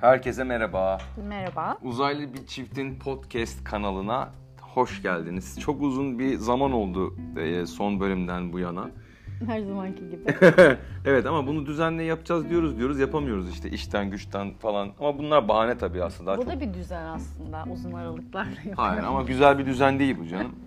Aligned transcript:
Herkese 0.00 0.44
merhaba. 0.44 0.98
Merhaba. 1.28 1.78
Uzaylı 1.82 2.34
bir 2.34 2.46
çiftin 2.46 2.98
podcast 2.98 3.64
kanalına 3.64 4.30
hoş 4.60 5.02
geldiniz. 5.02 5.60
Çok 5.60 5.82
uzun 5.82 6.18
bir 6.18 6.36
zaman 6.36 6.72
oldu 6.72 7.14
e, 7.36 7.66
son 7.66 8.00
bölümden 8.00 8.52
bu 8.52 8.58
yana. 8.58 8.90
Her 9.46 9.60
zamanki 9.60 10.10
gibi. 10.10 10.24
evet 11.04 11.26
ama 11.26 11.46
bunu 11.46 11.66
düzenli 11.66 12.04
yapacağız 12.04 12.50
diyoruz 12.50 12.78
diyoruz 12.78 12.98
yapamıyoruz 12.98 13.50
işte 13.50 13.70
işten 13.70 14.10
güçten 14.10 14.54
falan. 14.54 14.90
Ama 15.00 15.18
bunlar 15.18 15.48
bahane 15.48 15.78
tabii 15.78 16.04
aslında. 16.04 16.30
Daha 16.30 16.38
bu 16.38 16.42
çok... 16.42 16.52
da 16.52 16.60
bir 16.60 16.74
düzen 16.74 17.04
aslında 17.04 17.64
uzun 17.72 17.92
aralıklarla 17.92 18.50
yapıyor. 18.50 18.76
Hayır 18.76 19.02
ama 19.02 19.22
güzel 19.22 19.58
bir 19.58 19.66
düzen 19.66 19.98
değil 19.98 20.16
bu 20.20 20.26
canım. 20.26 20.52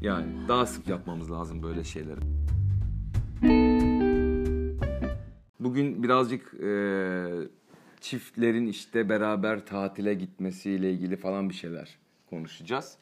Yani 0.00 0.26
daha 0.48 0.66
sık 0.66 0.88
yapmamız 0.88 1.30
lazım 1.30 1.62
böyle 1.62 1.84
şeyleri. 1.84 2.20
Bugün 5.60 6.02
birazcık 6.02 6.54
e, 6.54 6.68
çiftlerin 8.06 8.66
işte 8.66 9.08
beraber 9.08 9.66
tatile 9.66 10.14
gitmesiyle 10.14 10.92
ilgili 10.92 11.16
falan 11.16 11.48
bir 11.48 11.54
şeyler 11.54 11.98
konuşacağız. 12.30 12.98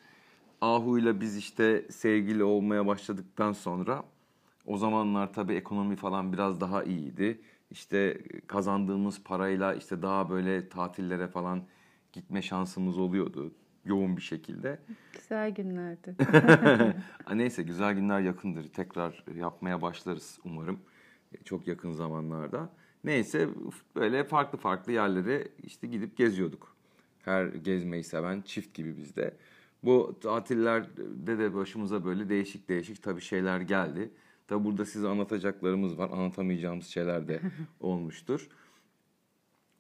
Ahu 0.61 0.99
ile 0.99 1.21
biz 1.21 1.37
işte 1.37 1.87
sevgili 1.91 2.45
olmaya 2.45 2.87
başladıktan 2.87 3.53
sonra 3.53 4.05
o 4.67 4.77
zamanlar 4.77 5.33
tabii 5.33 5.55
ekonomi 5.55 5.97
falan 5.97 6.33
biraz 6.33 6.61
daha 6.61 6.83
iyiydi. 6.83 7.41
İşte 7.71 8.19
kazandığımız 8.47 9.23
parayla 9.23 9.75
işte 9.75 10.03
daha 10.03 10.31
böyle 10.31 10.69
tatillere 10.69 11.29
falan 11.29 11.63
gitme 12.13 12.43
şansımız 12.43 12.99
oluyordu 12.99 13.55
yoğun 13.85 14.17
bir 14.17 14.23
şekilde. 14.23 14.79
Güzel 15.13 15.51
günlerdi. 15.51 16.17
Neyse 17.35 17.63
güzel 17.63 17.95
günler 17.95 18.21
yakındır. 18.21 18.69
Tekrar 18.69 19.25
yapmaya 19.37 19.83
başlarız 19.83 20.39
umarım. 20.45 20.81
Çok 21.45 21.67
yakın 21.67 21.93
zamanlarda. 21.93 22.71
Neyse 23.05 23.49
böyle 23.97 24.25
farklı 24.25 24.59
farklı 24.59 24.93
yerlere 24.93 25.49
işte 25.63 25.87
gidip 25.87 26.17
geziyorduk. 26.17 26.77
Her 27.25 27.47
gezmeyi 27.47 28.05
seven 28.05 28.43
çift 28.43 28.75
gibi 28.75 28.97
bizde. 28.97 29.37
Bu 29.83 30.19
tatillerde 30.21 31.39
de 31.39 31.55
başımıza 31.55 32.05
böyle 32.05 32.29
değişik 32.29 32.69
değişik 32.69 33.03
tabii 33.03 33.21
şeyler 33.21 33.61
geldi. 33.61 34.11
Tabi 34.47 34.65
burada 34.65 34.85
size 34.85 35.09
anlatacaklarımız 35.09 35.99
var. 35.99 36.11
Anlatamayacağımız 36.11 36.87
şeyler 36.87 37.29
de 37.29 37.41
olmuştur. 37.81 38.49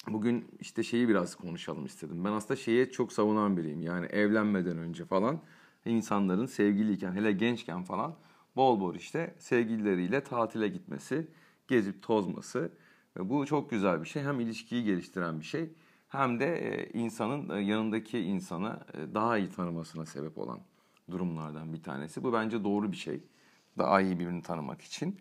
Bugün 0.09 0.45
işte 0.61 0.83
şeyi 0.83 1.09
biraz 1.09 1.35
konuşalım 1.35 1.87
istedim. 1.87 2.25
Ben 2.25 2.33
aslında 2.33 2.57
şeye 2.61 2.91
çok 2.91 3.13
savunan 3.13 3.57
biriyim. 3.57 3.83
Yani 3.83 4.07
evlenmeden 4.07 4.79
önce 4.79 5.05
falan 5.05 5.41
insanların 5.85 6.47
sevgiliyken 6.47 7.13
hele 7.13 7.33
gençken 7.33 7.83
falan 7.83 8.17
bol 8.57 8.81
bol 8.81 8.95
işte 8.95 9.35
sevgilileriyle 9.39 10.21
tatile 10.21 10.69
gitmesi, 10.69 11.27
gezip 11.69 12.03
tozması. 12.03 12.71
Bu 13.19 13.47
çok 13.47 13.71
güzel 13.71 14.01
bir 14.03 14.09
şey. 14.09 14.23
Hem 14.23 14.41
ilişkiyi 14.41 14.85
geliştiren 14.85 15.41
bir 15.41 15.45
şey 15.45 15.71
hem 16.09 16.41
de 16.41 16.57
e, 16.57 16.91
insanın 16.99 17.57
e, 17.57 17.61
yanındaki 17.61 18.19
insanı 18.19 18.81
e, 18.95 19.15
daha 19.15 19.39
iyi 19.39 19.51
tanımasına 19.51 20.07
sebep 20.07 20.39
olan 20.39 20.61
durumlardan 21.11 21.73
bir 21.73 21.83
tanesi. 21.83 22.25
Bu 22.25 22.33
bence 22.33 22.65
doğru 22.65 22.93
bir 22.93 22.97
şey. 22.97 23.25
Daha 23.79 24.01
iyi 24.01 24.19
birbirini 24.19 24.43
tanımak 24.43 24.81
için. 24.83 25.21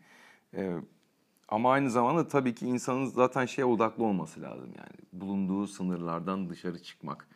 Ama 1.47 1.71
aynı 1.71 1.89
zamanda 1.89 2.27
tabii 2.27 2.55
ki 2.55 2.67
insanın 2.67 3.05
zaten 3.05 3.45
şeye 3.45 3.65
odaklı 3.65 4.03
olması 4.03 4.41
lazım 4.41 4.73
yani. 4.77 5.21
Bulunduğu 5.21 5.67
sınırlardan 5.67 6.49
dışarı 6.49 6.83
çıkmak. 6.83 7.27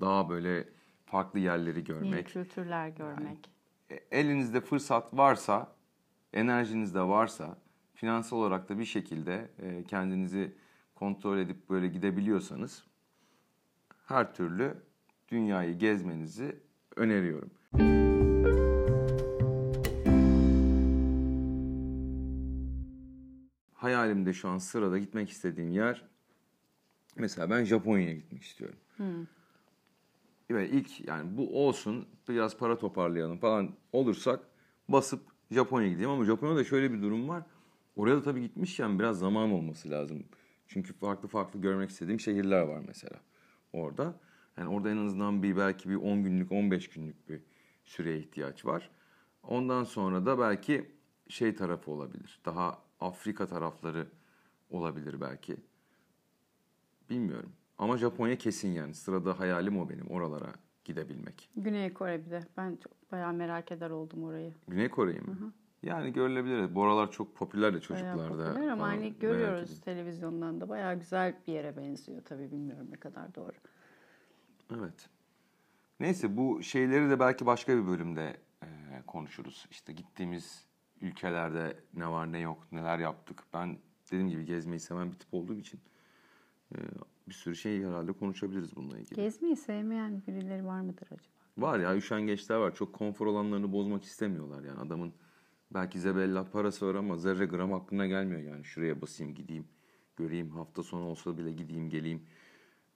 Daha 0.00 0.28
böyle 0.28 0.68
farklı 1.06 1.38
yerleri 1.38 1.84
görmek. 1.84 2.12
Yeni 2.12 2.24
kültürler 2.24 2.88
görmek. 2.88 3.50
Yani, 3.90 4.00
elinizde 4.10 4.60
fırsat 4.60 5.16
varsa, 5.16 5.72
enerjiniz 6.32 6.94
de 6.94 7.02
varsa, 7.02 7.58
finansal 7.98 8.36
olarak 8.36 8.68
da 8.68 8.78
bir 8.78 8.84
şekilde 8.84 9.50
kendinizi 9.88 10.54
kontrol 10.94 11.38
edip 11.38 11.70
böyle 11.70 11.88
gidebiliyorsanız 11.88 12.84
her 14.06 14.34
türlü 14.34 14.74
dünyayı 15.28 15.78
gezmenizi 15.78 16.56
öneriyorum. 16.96 17.50
Hayalimde 23.74 24.32
şu 24.32 24.48
an 24.48 24.58
sırada 24.58 24.98
gitmek 24.98 25.30
istediğim 25.30 25.72
yer 25.72 26.08
mesela 27.16 27.50
ben 27.50 27.64
Japonya'ya 27.64 28.14
gitmek 28.14 28.42
istiyorum. 28.42 28.78
Hmm. 28.96 29.26
Ve 30.50 30.68
ilk 30.68 31.08
yani 31.08 31.36
bu 31.36 31.66
olsun 31.66 32.06
biraz 32.28 32.56
para 32.56 32.78
toparlayalım 32.78 33.38
falan 33.38 33.70
olursak 33.92 34.40
basıp 34.88 35.20
Japonya'ya 35.50 35.92
gideyim 35.92 36.10
ama 36.10 36.24
Japonya'da 36.24 36.64
şöyle 36.64 36.92
bir 36.92 37.02
durum 37.02 37.28
var. 37.28 37.42
Oraya 37.98 38.16
da 38.16 38.22
tabii 38.22 38.40
gitmişken 38.42 38.98
biraz 38.98 39.18
zaman 39.18 39.50
olması 39.50 39.90
lazım. 39.90 40.24
Çünkü 40.66 40.92
farklı 40.92 41.28
farklı 41.28 41.60
görmek 41.60 41.90
istediğim 41.90 42.20
şehirler 42.20 42.62
var 42.62 42.82
mesela 42.86 43.20
orada. 43.72 44.14
Yani 44.56 44.68
orada 44.68 44.90
en 44.90 44.96
azından 44.96 45.42
bir 45.42 45.56
belki 45.56 45.90
bir 45.90 45.94
10 45.94 46.22
günlük, 46.22 46.52
15 46.52 46.88
günlük 46.88 47.28
bir 47.28 47.40
süreye 47.84 48.18
ihtiyaç 48.18 48.64
var. 48.64 48.90
Ondan 49.42 49.84
sonra 49.84 50.26
da 50.26 50.38
belki 50.38 50.90
şey 51.28 51.54
tarafı 51.54 51.90
olabilir. 51.90 52.40
Daha 52.44 52.82
Afrika 53.00 53.46
tarafları 53.46 54.06
olabilir 54.70 55.20
belki. 55.20 55.56
Bilmiyorum. 57.10 57.52
Ama 57.78 57.96
Japonya 57.96 58.38
kesin 58.38 58.68
yani. 58.68 58.94
Sırada 58.94 59.40
hayalim 59.40 59.78
o 59.78 59.88
benim 59.88 60.06
oralara 60.06 60.54
gidebilmek. 60.84 61.50
Güney 61.56 61.94
Kore 61.94 62.26
bir 62.26 62.30
de. 62.30 62.40
Ben 62.56 62.76
çok 62.76 63.12
bayağı 63.12 63.32
merak 63.32 63.72
eder 63.72 63.90
oldum 63.90 64.24
orayı. 64.24 64.54
Güney 64.68 64.88
Kore'yi 64.88 65.20
mi? 65.20 65.26
Hı 65.26 65.44
hı. 65.44 65.52
Yani 65.82 66.12
görülebilir. 66.12 66.74
Bu 66.74 66.84
aralar 66.84 67.10
çok 67.10 67.36
popüler 67.36 67.74
de 67.74 67.80
çocuklarda. 67.80 68.38
Bayağı 68.38 68.54
popüler 68.54 68.68
ama 68.68 68.86
hani 68.86 69.18
görüyoruz 69.18 69.80
televizyondan 69.80 70.60
da 70.60 70.68
bayağı 70.68 70.98
güzel 70.98 71.34
bir 71.46 71.52
yere 71.52 71.76
benziyor 71.76 72.22
tabii 72.24 72.50
bilmiyorum 72.50 72.86
ne 72.90 72.96
kadar 72.96 73.34
doğru. 73.34 73.52
Evet. 74.78 75.08
Neyse 76.00 76.36
bu 76.36 76.62
şeyleri 76.62 77.10
de 77.10 77.20
belki 77.20 77.46
başka 77.46 77.76
bir 77.76 77.86
bölümde 77.86 78.36
e, 78.62 78.66
konuşuruz. 79.06 79.66
İşte 79.70 79.92
gittiğimiz 79.92 80.66
ülkelerde 81.00 81.76
ne 81.94 82.08
var 82.08 82.32
ne 82.32 82.38
yok, 82.38 82.72
neler 82.72 82.98
yaptık. 82.98 83.42
Ben 83.54 83.78
dediğim 84.06 84.28
gibi 84.28 84.44
gezmeyi 84.44 84.80
seven 84.80 85.10
bir 85.12 85.16
tip 85.18 85.34
olduğum 85.34 85.58
için 85.58 85.80
e, 86.74 86.76
bir 87.28 87.34
sürü 87.34 87.56
şey 87.56 87.84
herhalde 87.84 88.12
konuşabiliriz 88.12 88.76
bununla 88.76 88.98
ilgili. 88.98 89.14
Gezmeyi 89.14 89.56
sevmeyen 89.56 90.22
birileri 90.26 90.66
var 90.66 90.80
mıdır 90.80 91.06
acaba? 91.06 91.38
Var 91.58 91.78
ya 91.78 91.96
üşengeçler 91.96 92.56
var. 92.56 92.74
Çok 92.74 92.92
konfor 92.92 93.26
alanlarını 93.26 93.72
bozmak 93.72 94.04
istemiyorlar 94.04 94.64
yani 94.64 94.80
adamın 94.80 95.12
belki 95.74 96.00
zebella 96.00 96.50
parası 96.50 96.86
var 96.86 96.94
ama 96.94 97.16
zerre 97.16 97.46
gram 97.46 97.72
aklına 97.72 98.06
gelmiyor 98.06 98.40
yani 98.40 98.64
şuraya 98.64 99.00
basayım 99.00 99.34
gideyim 99.34 99.68
göreyim 100.16 100.50
hafta 100.50 100.82
sonu 100.82 101.04
olsa 101.04 101.38
bile 101.38 101.52
gideyim 101.52 101.90
geleyim 101.90 102.22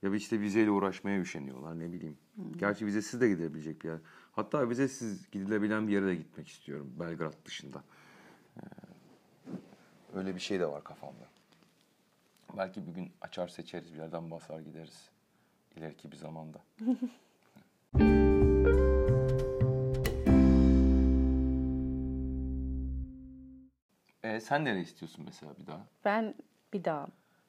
ya 0.03 0.15
işte 0.15 0.41
vizeyle 0.41 0.71
uğraşmaya 0.71 1.21
üşeniyorlar 1.21 1.79
ne 1.79 1.93
bileyim. 1.93 2.19
Hmm. 2.35 2.53
Gerçi 2.53 2.87
vizesiz 2.87 3.21
de 3.21 3.29
gidebilecek 3.29 3.83
bir 3.83 3.89
yer. 3.89 3.99
Hatta 4.33 4.71
vizesiz 4.71 5.31
gidilebilen 5.31 5.89
bir 5.89 5.93
yere 5.93 6.07
de 6.07 6.15
gitmek 6.15 6.49
istiyorum 6.49 6.95
Belgrad 7.01 7.35
dışında. 7.45 7.85
Ee, 8.57 8.61
öyle 10.15 10.35
bir 10.35 10.41
şey 10.41 10.61
de 10.61 10.67
var 10.67 10.85
kafamda. 10.85 11.29
Belki 12.57 12.87
bir 12.87 12.93
gün 12.93 13.13
açar 13.21 13.49
seçeriz 13.49 13.95
bir 13.95 13.99
yerden 13.99 14.31
basar 14.31 14.61
gideriz. 14.61 15.11
ileriki 15.77 16.13
bir 16.13 16.17
zamanda. 16.17 16.59
e, 24.23 24.41
sen 24.41 24.65
nereye 24.65 24.83
istiyorsun 24.83 25.25
mesela 25.25 25.53
bir 25.61 25.67
daha? 25.67 25.87
Ben 26.05 26.35
bir 26.73 26.85
daha 26.85 27.07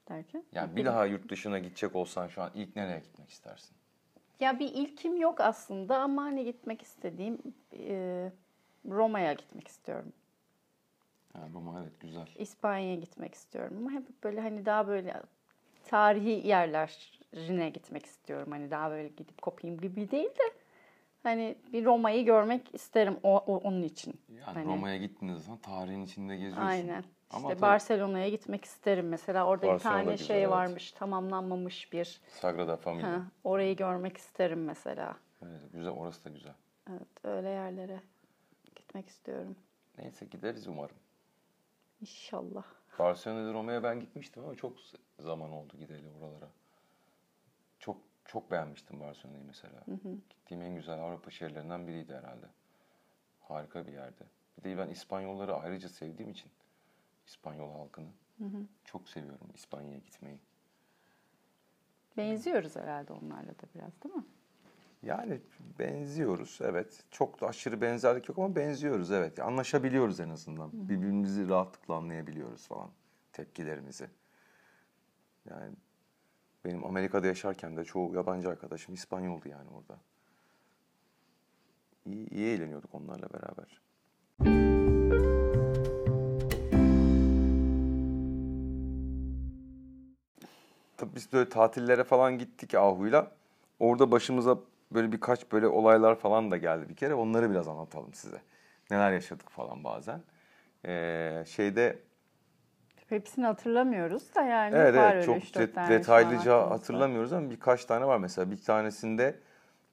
derken? 0.09 0.43
Yani 0.51 0.75
bir 0.75 0.85
daha 0.85 1.05
yurt 1.05 1.29
dışına 1.29 1.59
gidecek 1.59 1.95
olsan 1.95 2.27
şu 2.27 2.41
an 2.41 2.51
ilk 2.55 2.75
nereye 2.75 2.99
gitmek 2.99 3.29
istersin? 3.29 3.75
Ya 4.39 4.59
bir 4.59 4.69
ilkim 4.73 5.17
yok 5.17 5.41
aslında 5.41 5.99
ama 5.99 6.23
hani 6.23 6.45
gitmek 6.45 6.81
istediğim 6.81 7.37
e, 7.73 8.31
Roma'ya 8.85 9.33
gitmek 9.33 9.67
istiyorum. 9.67 10.13
Ha, 11.33 11.39
Roma 11.53 11.81
evet 11.81 11.99
güzel. 11.99 12.27
İspanya'ya 12.35 12.95
gitmek 12.95 13.33
istiyorum 13.33 13.77
ama 13.77 13.91
hep 13.91 14.23
böyle 14.23 14.41
hani 14.41 14.65
daha 14.65 14.87
böyle 14.87 15.21
tarihi 15.85 16.47
yerlerine 16.47 17.69
gitmek 17.69 18.05
istiyorum. 18.05 18.51
Hani 18.51 18.71
daha 18.71 18.89
böyle 18.91 19.07
gidip 19.07 19.41
kopayım 19.41 19.79
gibi 19.79 20.11
değil 20.11 20.29
de 20.29 20.62
hani 21.23 21.55
bir 21.73 21.85
Roma'yı 21.85 22.25
görmek 22.25 22.75
isterim 22.75 23.17
o, 23.23 23.37
o 23.37 23.57
onun 23.57 23.83
için. 23.83 24.21
Yani 24.29 24.43
hani... 24.43 24.65
Roma'ya 24.65 24.97
gittiğiniz 24.97 25.43
zaman 25.43 25.59
tarihin 25.59 26.05
içinde 26.05 26.35
geziyorsun. 26.35 26.67
Aynen. 26.67 27.03
Ama 27.29 27.49
işte 27.49 27.61
Barcelona'ya 27.61 28.29
gitmek 28.29 28.65
isterim 28.65 29.07
mesela. 29.09 29.45
Orada 29.45 29.73
bir 29.73 29.79
tane 29.79 30.11
güzel, 30.11 30.27
şey 30.27 30.49
varmış, 30.49 30.89
evet. 30.89 30.99
tamamlanmamış 30.99 31.93
bir. 31.93 32.21
Sagrada 32.27 32.77
Familia. 32.77 33.11
Ha, 33.11 33.21
orayı 33.43 33.75
görmek 33.75 34.17
isterim 34.17 34.63
mesela. 34.63 35.17
Evet, 35.41 35.61
güzel, 35.73 35.91
orası 35.91 36.25
da 36.25 36.29
güzel. 36.29 36.53
Evet, 36.89 37.07
öyle 37.23 37.49
yerlere 37.49 37.99
gitmek 38.75 39.09
istiyorum. 39.09 39.55
Neyse 39.97 40.25
gideriz 40.25 40.67
umarım. 40.67 40.95
İnşallah. 42.01 42.63
Barcelona'da 42.99 43.53
Roma'ya 43.53 43.83
ben 43.83 43.99
gitmiştim 43.99 44.43
ama 44.43 44.55
çok 44.55 44.73
zaman 45.19 45.51
oldu 45.51 45.73
gideli 45.79 46.09
oralara. 46.21 46.49
Çok 48.25 48.51
beğenmiştim 48.51 48.99
Barcelona'yı 48.99 49.43
mesela. 49.43 49.85
Hı 49.85 49.91
hı. 49.91 50.17
Gittiğim 50.29 50.63
en 50.63 50.75
güzel 50.75 50.99
Avrupa 50.99 51.31
şehirlerinden 51.31 51.87
biriydi 51.87 52.15
herhalde. 52.15 52.45
Harika 53.41 53.87
bir 53.87 53.93
yerde. 53.93 54.23
Bir 54.57 54.69
de 54.69 54.77
ben 54.77 54.89
İspanyolları 54.89 55.55
ayrıca 55.55 55.89
sevdiğim 55.89 56.31
için 56.31 56.51
İspanyol 57.27 57.73
halkını. 57.73 58.09
Hı 58.37 58.43
hı. 58.43 58.65
Çok 58.85 59.09
seviyorum 59.09 59.49
İspanya'ya 59.53 59.97
gitmeyi. 59.97 60.39
Benziyoruz 62.17 62.75
herhalde 62.75 63.13
onlarla 63.13 63.51
da 63.51 63.63
biraz 63.75 64.03
değil 64.03 64.15
mi? 64.15 64.23
Yani 65.03 65.41
benziyoruz 65.79 66.59
evet. 66.61 67.03
Çok 67.11 67.41
da 67.41 67.47
aşırı 67.47 67.81
benzerlik 67.81 68.29
yok 68.29 68.37
ama 68.37 68.55
benziyoruz 68.55 69.11
evet. 69.11 69.39
Anlaşabiliyoruz 69.39 70.19
en 70.19 70.29
azından. 70.29 70.89
Birbirimizi 70.89 71.49
rahatlıkla 71.49 71.95
anlayabiliyoruz 71.95 72.67
falan 72.67 72.89
tepkilerimizi. 73.33 74.09
Yani 75.49 75.75
benim 76.65 76.85
Amerika'da 76.85 77.27
yaşarken 77.27 77.77
de 77.77 77.85
çoğu 77.85 78.15
yabancı 78.15 78.49
arkadaşım 78.49 78.93
İspanyoldu 78.93 79.49
yani 79.49 79.69
orada. 79.69 79.99
İyi, 82.05 82.29
iyi 82.29 82.47
eğleniyorduk 82.47 82.95
onlarla 82.95 83.27
beraber. 83.33 83.81
Tabii 90.97 91.15
biz 91.15 91.33
böyle 91.33 91.49
tatillere 91.49 92.03
falan 92.03 92.37
gittik 92.37 92.75
Ahu'yla. 92.75 93.31
Orada 93.79 94.11
başımıza 94.11 94.57
böyle 94.91 95.11
birkaç 95.11 95.51
böyle 95.51 95.67
olaylar 95.67 96.15
falan 96.15 96.51
da 96.51 96.57
geldi 96.57 96.89
bir 96.89 96.95
kere. 96.95 97.13
Onları 97.13 97.51
biraz 97.51 97.67
anlatalım 97.67 98.13
size. 98.13 98.41
Neler 98.91 99.11
yaşadık 99.11 99.49
falan 99.49 99.83
bazen. 99.83 100.21
Ee, 100.85 101.43
şeyde 101.47 101.99
Hepsini 103.09 103.45
hatırlamıyoruz 103.45 104.35
da 104.35 104.41
yani 104.41 104.75
evet 104.75 104.95
var 104.95 105.15
evet 105.15 105.29
öyle 105.29 105.41
çok 105.41 105.73
tane 105.75 105.89
detaylıca 105.89 106.69
hatırlamıyoruz 106.69 107.33
ama 107.33 107.49
birkaç 107.49 107.85
tane 107.85 108.05
var. 108.05 108.17
Mesela 108.17 108.51
bir 108.51 108.57
tanesinde 108.57 109.39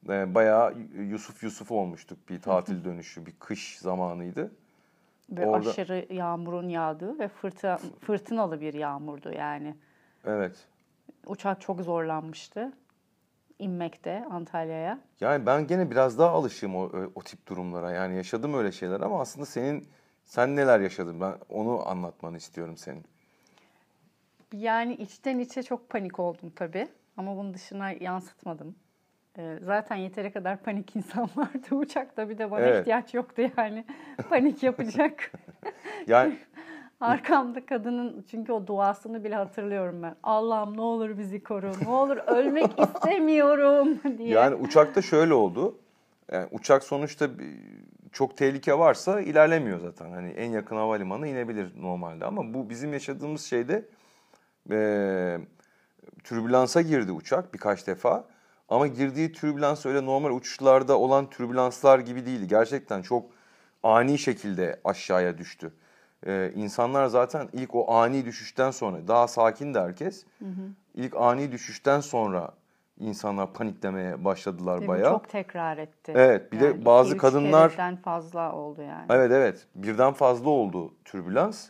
e, 0.08 0.34
bayağı 0.34 0.74
Yusuf 0.98 1.42
Yusuf 1.42 1.70
olmuştuk 1.70 2.28
bir 2.28 2.42
tatil 2.42 2.84
dönüşü. 2.84 3.26
Bir 3.26 3.32
kış 3.32 3.78
zamanıydı. 3.78 4.52
Ve 5.30 5.46
Orada- 5.46 5.70
aşırı 5.70 6.06
yağmurun 6.14 6.68
yağdığı 6.68 7.18
ve 7.18 7.28
fırtına, 7.28 7.78
fırtınalı 8.00 8.60
bir 8.60 8.74
yağmurdu 8.74 9.32
yani. 9.32 9.74
Evet. 10.24 10.66
Uçak 11.26 11.60
çok 11.60 11.80
zorlanmıştı 11.80 12.72
inmekte 13.58 14.24
Antalya'ya. 14.30 14.98
Yani 15.20 15.46
ben 15.46 15.66
gene 15.66 15.90
biraz 15.90 16.18
daha 16.18 16.30
alışığım 16.30 16.76
o, 16.76 16.90
o 17.14 17.22
tip 17.22 17.46
durumlara. 17.46 17.90
Yani 17.90 18.16
yaşadım 18.16 18.54
öyle 18.54 18.72
şeyler 18.72 19.00
ama 19.00 19.20
aslında 19.20 19.46
senin 19.46 19.88
sen 20.25 20.56
neler 20.56 20.81
yaşadın? 20.81 21.20
Ben 21.20 21.34
onu 21.49 21.88
anlatmanı 21.88 22.37
istiyorum 22.37 22.76
senin. 22.76 23.05
Yani 24.52 24.94
içten 24.94 25.38
içe 25.38 25.62
çok 25.62 25.88
panik 25.88 26.19
oldum 26.19 26.52
tabii. 26.56 26.88
Ama 27.17 27.37
bunun 27.37 27.55
dışına 27.55 27.90
yansıtmadım. 27.90 28.75
Ee, 29.38 29.58
zaten 29.62 29.96
yeteri 29.96 30.32
kadar 30.32 30.62
panik 30.62 30.96
insan 30.96 31.28
vardı 31.37 31.75
uçakta. 31.75 32.28
Bir 32.28 32.38
de 32.38 32.50
bana 32.50 32.61
Evet. 32.61 32.81
ihtiyaç 32.81 33.14
yoktu 33.14 33.43
yani. 33.56 33.84
panik 34.31 34.62
yapacak. 34.62 35.32
Yani 36.06 36.38
Arkamda 37.00 37.66
kadının 37.66 38.26
çünkü 38.31 38.52
o 38.52 38.66
duasını 38.66 39.25
bile 39.25 39.34
hatırlıyorum 39.34 40.02
ben. 40.02 40.16
Allah'ım 40.23 40.76
ne 40.76 40.81
olur 40.81 41.19
bizi 41.19 41.43
koru. 41.43 41.73
Ne 41.82 41.88
olur 41.88 42.16
ölmek 42.16 42.81
istemiyorum 42.81 43.99
diye. 44.19 44.28
Yani 44.28 44.55
uçakta 44.55 45.02
şöyle 45.02 45.34
oldu. 45.34 45.78
Yani 46.32 46.48
uçak 46.50 46.84
sonuçta 46.84 47.28
çok 48.12 48.36
tehlike 48.36 48.78
varsa 48.78 49.20
ilerlemiyor 49.20 49.80
zaten. 49.80 50.10
Hani 50.10 50.30
en 50.30 50.50
yakın 50.50 50.76
havalimanı 50.76 51.28
inebilir 51.28 51.72
normalde 51.82 52.24
ama 52.24 52.54
bu 52.54 52.70
bizim 52.70 52.92
yaşadığımız 52.92 53.42
şeyde 53.42 53.88
eee 54.70 55.40
türbülansa 56.24 56.80
girdi 56.82 57.12
uçak 57.12 57.54
birkaç 57.54 57.86
defa. 57.86 58.24
Ama 58.68 58.86
girdiği 58.86 59.32
türbülans 59.32 59.86
öyle 59.86 60.04
normal 60.06 60.30
uçuşlarda 60.30 60.98
olan 60.98 61.30
türbülanslar 61.30 61.98
gibi 61.98 62.26
değildi. 62.26 62.48
Gerçekten 62.48 63.02
çok 63.02 63.30
ani 63.82 64.18
şekilde 64.18 64.80
aşağıya 64.84 65.38
düştü. 65.38 65.72
Ee, 66.26 66.52
insanlar 66.56 67.06
zaten 67.06 67.48
ilk 67.52 67.74
o 67.74 67.92
ani 67.94 68.24
düşüşten 68.24 68.70
sonra 68.70 69.08
daha 69.08 69.28
sakin 69.28 69.74
de 69.74 69.80
herkes. 69.80 70.24
İlk 70.94 71.16
ani 71.16 71.52
düşüşten 71.52 72.00
sonra 72.00 72.50
insanlar 73.00 73.52
paniklemeye 73.52 74.25
başladılar 74.25 74.82
bu 74.82 74.88
bayağı. 74.88 75.11
çok 75.11 75.29
tekrar 75.29 75.79
etti. 75.79 76.12
Evet, 76.17 76.52
bir 76.52 76.61
de 76.61 76.64
Yani 76.64 76.85
bazı 76.85 77.14
iki, 77.14 77.19
kadınlar- 77.19 77.69
kereden 77.69 77.97
fazla 77.97 78.52
oldu 78.52 78.82
yani. 78.82 79.06
Evet 79.11 79.31
evet 79.32 79.67
birden 79.75 80.12
fazla 80.12 80.50
oldu 80.50 80.94
türbülans. 81.05 81.69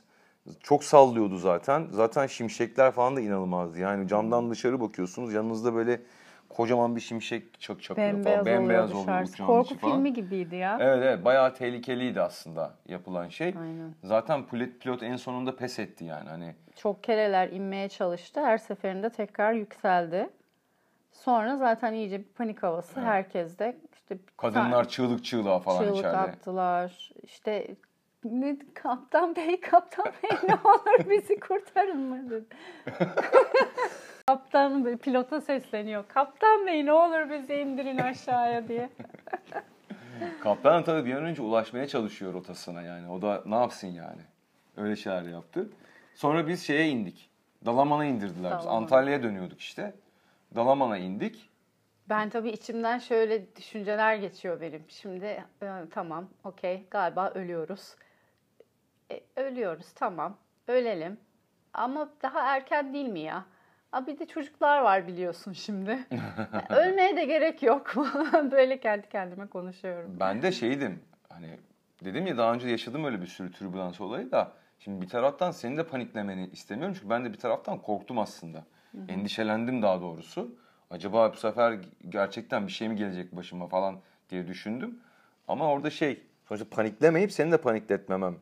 Çok 0.61 0.85
sallıyordu 0.85 1.37
zaten. 1.37 1.87
Zaten 1.91 2.27
şimşekler 2.27 2.91
falan 2.93 3.17
da 3.17 3.21
inanılmazdı. 3.21 3.79
Yani 3.79 4.09
camdan 4.09 4.51
dışarı 4.51 4.81
bakıyorsunuz 4.81 5.33
yanınızda 5.33 5.75
böyle 5.75 6.01
kocaman 6.49 6.97
bir 6.97 7.01
şimşek 7.01 7.61
çak 7.61 7.83
çakıyor 7.83 8.09
Bembeyaz, 8.09 8.45
falan. 8.45 8.47
Bembeyaz 8.47 8.95
oluyor 8.95 9.23
uçağın 9.23 9.47
Korku 9.47 9.75
falan. 9.75 9.95
filmi 9.95 10.13
gibiydi 10.13 10.57
ya. 10.57 10.77
Evet 10.81 10.99
evet 11.03 11.25
bayağı 11.25 11.55
tehlikeliydi 11.55 12.21
aslında 12.21 12.75
yapılan 12.89 13.29
şey. 13.29 13.55
Aynen. 13.61 13.95
Zaten 14.05 14.47
pilot, 14.47 14.81
pilot 14.81 15.03
en 15.03 15.17
sonunda 15.17 15.57
pes 15.57 15.79
etti 15.79 16.05
yani 16.05 16.29
hani. 16.29 16.55
Çok 16.77 17.05
kereler 17.05 17.49
inmeye 17.49 17.89
çalıştı. 17.89 18.41
Her 18.41 18.59
seferinde 18.59 19.11
tekrar 19.11 19.53
yükseldi. 19.53 20.31
Sonra 21.13 21.57
zaten 21.57 21.93
iyice 21.93 22.19
bir 22.19 22.25
panik 22.29 22.63
havası 22.63 23.01
herkeste. 23.01 23.77
İşte 23.93 24.19
Kadınlar 24.37 24.89
çığlık 24.89 25.25
çığlığa 25.25 25.59
falan 25.59 25.83
çığlık 25.83 25.97
içeride. 25.99 26.17
attılar. 26.17 27.11
İşte 27.23 27.77
ne, 28.25 28.57
kaptan 28.75 29.37
bey, 29.37 29.61
kaptan 29.61 30.05
bey 30.05 30.39
ne 30.49 30.55
olur 30.55 31.11
bizi 31.11 31.41
kurtarın 31.41 32.01
mı 32.01 32.31
dedi. 32.31 32.45
kaptan 34.27 34.85
bey 34.85 34.97
pilota 34.97 35.41
sesleniyor. 35.41 36.05
Kaptan 36.09 36.67
bey 36.67 36.87
ne 36.87 36.93
olur 36.93 37.31
bizi 37.31 37.55
indirin 37.55 37.99
aşağıya 37.99 38.69
diye. 38.69 38.91
Kaptan 40.43 40.85
tabii 40.85 41.05
bir 41.05 41.15
an 41.15 41.25
önce 41.25 41.43
ulaşmaya 41.43 41.87
çalışıyor 41.89 42.33
rotasına 42.33 42.83
yani. 42.83 43.09
O 43.09 43.23
da 43.23 43.43
ne 43.47 43.55
yapsın 43.55 43.89
yani. 43.89 44.21
Öyle 44.77 44.97
şeyler 44.97 45.23
yaptı. 45.23 45.71
Sonra 46.15 46.49
biz 46.49 46.63
şeye 46.67 46.89
indik. 46.89 47.31
Dalaman'a 47.67 48.05
indirdiler 48.05 48.59
biz. 48.59 48.65
Dalaman. 48.65 48.83
Antalya'ya 48.83 49.23
dönüyorduk 49.23 49.61
işte. 49.61 49.95
Dalaman'a 50.55 50.99
indik. 50.99 51.51
Ben 52.09 52.31
tabii 52.31 52.51
içimden 52.51 52.99
şöyle 52.99 53.57
düşünceler 53.57 54.17
geçiyor 54.17 54.61
benim. 54.61 54.85
Şimdi 54.89 55.45
e, 55.63 55.69
tamam, 55.91 56.29
okey, 56.45 56.87
galiba 56.91 57.31
ölüyoruz. 57.31 57.97
E, 59.11 59.21
ölüyoruz, 59.37 59.93
tamam, 59.93 60.37
ölelim. 60.69 61.19
Ama 61.75 62.11
daha 62.23 62.41
erken 62.57 62.95
değil 62.95 63.09
mi 63.09 63.21
ya? 63.21 63.45
Aa, 63.93 64.07
bir 64.07 64.19
de 64.19 64.27
çocuklar 64.27 64.83
var 64.83 65.07
biliyorsun 65.07 65.53
şimdi. 65.53 65.99
Ölmeye 66.71 67.17
de 67.17 67.25
gerek 67.25 67.63
yok. 67.63 67.95
Böyle 68.51 68.81
kendi 68.81 69.09
kendime 69.09 69.47
konuşuyorum. 69.47 70.17
Ben 70.21 70.43
de 70.43 70.53
şeydim 70.53 71.03
hani 71.29 71.59
dedim 72.05 72.27
ya 72.27 72.39
daha 72.39 72.55
önce 72.55 72.69
yaşadım 72.69 73.05
öyle 73.05 73.21
bir 73.23 73.27
sürü 73.27 73.53
türbülans 73.53 74.01
olayı 74.01 74.31
da 74.31 74.53
şimdi 74.79 75.03
bir 75.03 75.09
taraftan 75.09 75.51
senin 75.51 75.77
de 75.77 75.87
paniklemeni 75.87 76.49
istemiyorum 76.49 76.95
çünkü 76.95 77.11
ben 77.11 77.25
de 77.25 77.33
bir 77.33 77.39
taraftan 77.39 77.79
korktum 77.79 78.19
aslında. 78.19 78.65
Endişelendim 79.09 79.83
daha 79.83 80.01
doğrusu. 80.01 80.55
Acaba 80.91 81.33
bu 81.33 81.37
sefer 81.37 81.79
gerçekten 82.09 82.67
bir 82.67 82.73
şey 82.73 82.89
mi 82.89 82.97
gelecek 82.97 83.37
başıma 83.37 83.67
falan 83.67 84.01
diye 84.31 84.47
düşündüm. 84.49 84.99
Ama 85.49 85.69
orada 85.69 85.91
şey 85.91 86.23
sonuçta 86.49 86.69
paniklemeyip 86.71 87.33
seni 87.33 87.53
de 87.53 87.57
panikletmemem 87.57 88.37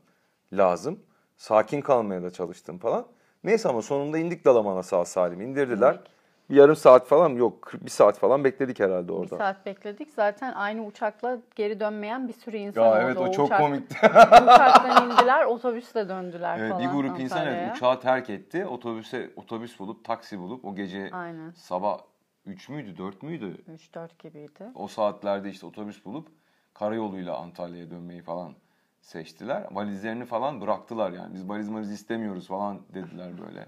lazım. 0.52 1.00
Sakin 1.37 1.81
kalmaya 1.81 2.23
da 2.23 2.31
çalıştım 2.31 2.78
falan. 2.78 3.07
Neyse 3.45 3.69
ama 3.69 3.83
sonunda 3.83 4.19
indik 4.19 4.45
Dalaman'a 4.45 4.83
sağ 4.83 5.05
salim 5.05 5.40
indirdiler. 5.40 5.95
İndik. 5.95 6.07
Bir 6.50 6.57
yarım 6.57 6.76
saat 6.76 7.07
falan 7.07 7.28
yok 7.28 7.62
40 7.62 7.85
bir 7.85 7.90
saat 7.90 8.19
falan 8.19 8.45
bekledik 8.45 8.81
herhalde 8.81 9.09
Bir 9.09 9.12
orada. 9.12 9.37
saat 9.38 9.67
bekledik. 9.67 10.11
Zaten 10.11 10.52
aynı 10.52 10.85
uçakla 10.87 11.38
geri 11.57 11.81
dönmeyen 11.81 12.28
bir 12.28 12.33
sürü 12.33 12.57
insan 12.57 12.83
Ya 12.83 12.90
oldu. 12.90 12.99
evet 13.02 13.17
o 13.17 13.31
çok 13.33 13.47
uçak- 13.47 13.59
komikti. 13.61 13.97
Uçaktan 14.43 15.11
indiler, 15.11 15.45
otobüsle 15.45 16.09
döndüler 16.09 16.59
Evet, 16.59 16.73
falan 16.73 16.85
bir 16.85 16.99
grup 17.02 17.21
insan 17.21 17.47
evet, 17.47 17.76
uçağı 17.76 18.00
terk 18.00 18.31
etti. 18.31 18.67
Otobüse 18.67 19.31
otobüs 19.37 19.78
bulup 19.78 20.05
taksi 20.05 20.38
bulup 20.38 20.64
o 20.64 20.75
gece 20.75 21.11
Aynen. 21.12 21.50
sabah 21.50 21.99
3 22.47 22.69
müydü 22.69 22.99
4 22.99 23.23
müydü? 23.23 23.57
3-4 23.95 24.09
gibiydi. 24.19 24.64
O 24.75 24.88
saatlerde 24.88 25.50
işte 25.50 25.67
otobüs 25.67 26.05
bulup 26.05 26.28
karayoluyla 26.75 27.37
Antalya'ya 27.37 27.90
dönmeyi 27.90 28.23
falan 28.23 28.55
seçtiler. 29.00 29.67
Valizlerini 29.71 30.25
falan 30.26 30.61
bıraktılar 30.61 31.12
yani. 31.12 31.35
Biz 31.35 31.49
valiz 31.49 31.73
valiz 31.73 31.90
istemiyoruz 31.90 32.49
falan 32.49 32.81
dediler 32.95 33.31
böyle. 33.47 33.67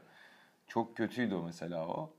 Çok 0.67 0.97
kötüydü 0.97 1.35
o 1.35 1.43
mesela 1.43 1.87
o. 1.89 2.11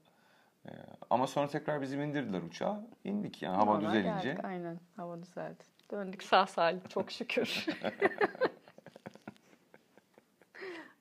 Ee, 0.66 0.72
ama 1.10 1.28
sonra 1.28 1.48
tekrar 1.48 1.82
bizi 1.82 1.98
indirdiler 1.98 2.42
uçağa. 2.42 2.82
İndik 3.04 3.42
yani 3.42 3.56
hava 3.56 3.74
Normal 3.74 3.88
düzelince. 3.88 4.30
geldik, 4.30 4.46
Aynen 4.46 4.80
hava 4.96 5.22
düzeldi. 5.22 5.64
Döndük 5.92 6.24
sağ 6.24 6.46
salim 6.48 6.82
çok 6.90 7.12
şükür. 7.12 7.66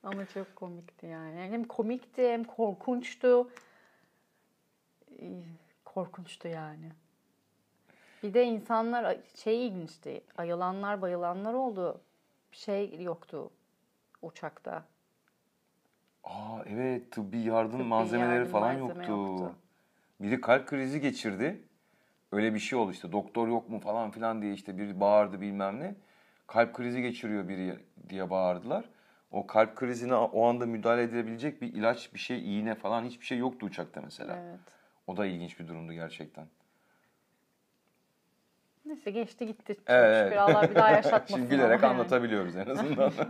Ama 0.03 0.25
çok 0.25 0.55
komikti 0.55 1.05
yani. 1.05 1.35
Hem 1.35 1.63
komikti 1.63 2.29
hem 2.29 2.43
korkunçtu. 2.43 3.49
Korkunçtu 5.85 6.47
yani. 6.47 6.91
Bir 8.23 8.33
de 8.33 8.43
insanlar 8.43 9.17
şey 9.35 9.67
ilginçti. 9.67 10.21
Ayılanlar 10.37 11.01
bayılanlar 11.01 11.53
oldu. 11.53 12.01
Şey 12.51 13.01
yoktu 13.01 13.51
uçakta. 14.21 14.83
Aa 16.23 16.63
evet 16.69 17.11
tıbbi 17.11 17.37
yardım 17.37 17.71
Tıbbi 17.71 17.83
malzemeleri 17.83 18.35
yardım 18.35 18.51
falan 18.51 18.79
malzeme 18.79 19.07
yoktu. 19.07 19.11
yoktu. 19.11 19.55
Biri 20.19 20.41
kalp 20.41 20.67
krizi 20.67 21.01
geçirdi. 21.01 21.61
Öyle 22.31 22.53
bir 22.53 22.59
şey 22.59 22.79
oldu 22.79 22.91
işte 22.91 23.11
doktor 23.11 23.47
yok 23.47 23.69
mu 23.69 23.79
falan 23.79 24.11
filan 24.11 24.41
diye 24.41 24.53
işte 24.53 24.77
biri 24.77 24.99
bağırdı 24.99 25.41
bilmem 25.41 25.79
ne. 25.79 25.95
Kalp 26.47 26.73
krizi 26.73 27.01
geçiriyor 27.01 27.47
biri 27.47 27.79
diye 28.09 28.29
bağırdılar. 28.29 28.85
O 29.31 29.47
kalp 29.47 29.75
krizine 29.75 30.15
o 30.15 30.45
anda 30.47 30.65
müdahale 30.65 31.03
edilebilecek 31.03 31.61
bir 31.61 31.73
ilaç, 31.73 32.13
bir 32.13 32.19
şey, 32.19 32.59
iğne 32.59 32.75
falan 32.75 33.03
hiçbir 33.03 33.25
şey 33.25 33.37
yoktu 33.37 33.65
uçakta 33.65 34.01
mesela. 34.01 34.37
Evet. 34.41 34.59
O 35.07 35.17
da 35.17 35.25
ilginç 35.25 35.59
bir 35.59 35.67
durumdu 35.67 35.93
gerçekten. 35.93 36.45
Neyse 38.85 39.11
geçti 39.11 39.47
gitti. 39.47 39.75
Çok 39.75 39.83
Evet, 39.87 40.25
şükür. 40.25 40.37
Allah 40.37 40.69
bir 40.69 40.75
daha 40.75 40.91
yaşatmasın. 40.91 41.35
Şimdi 41.47 41.63
ama 41.63 41.73
yani. 41.73 41.85
anlatabiliyoruz 41.85 42.55
en 42.55 42.65
azından. 42.65 43.11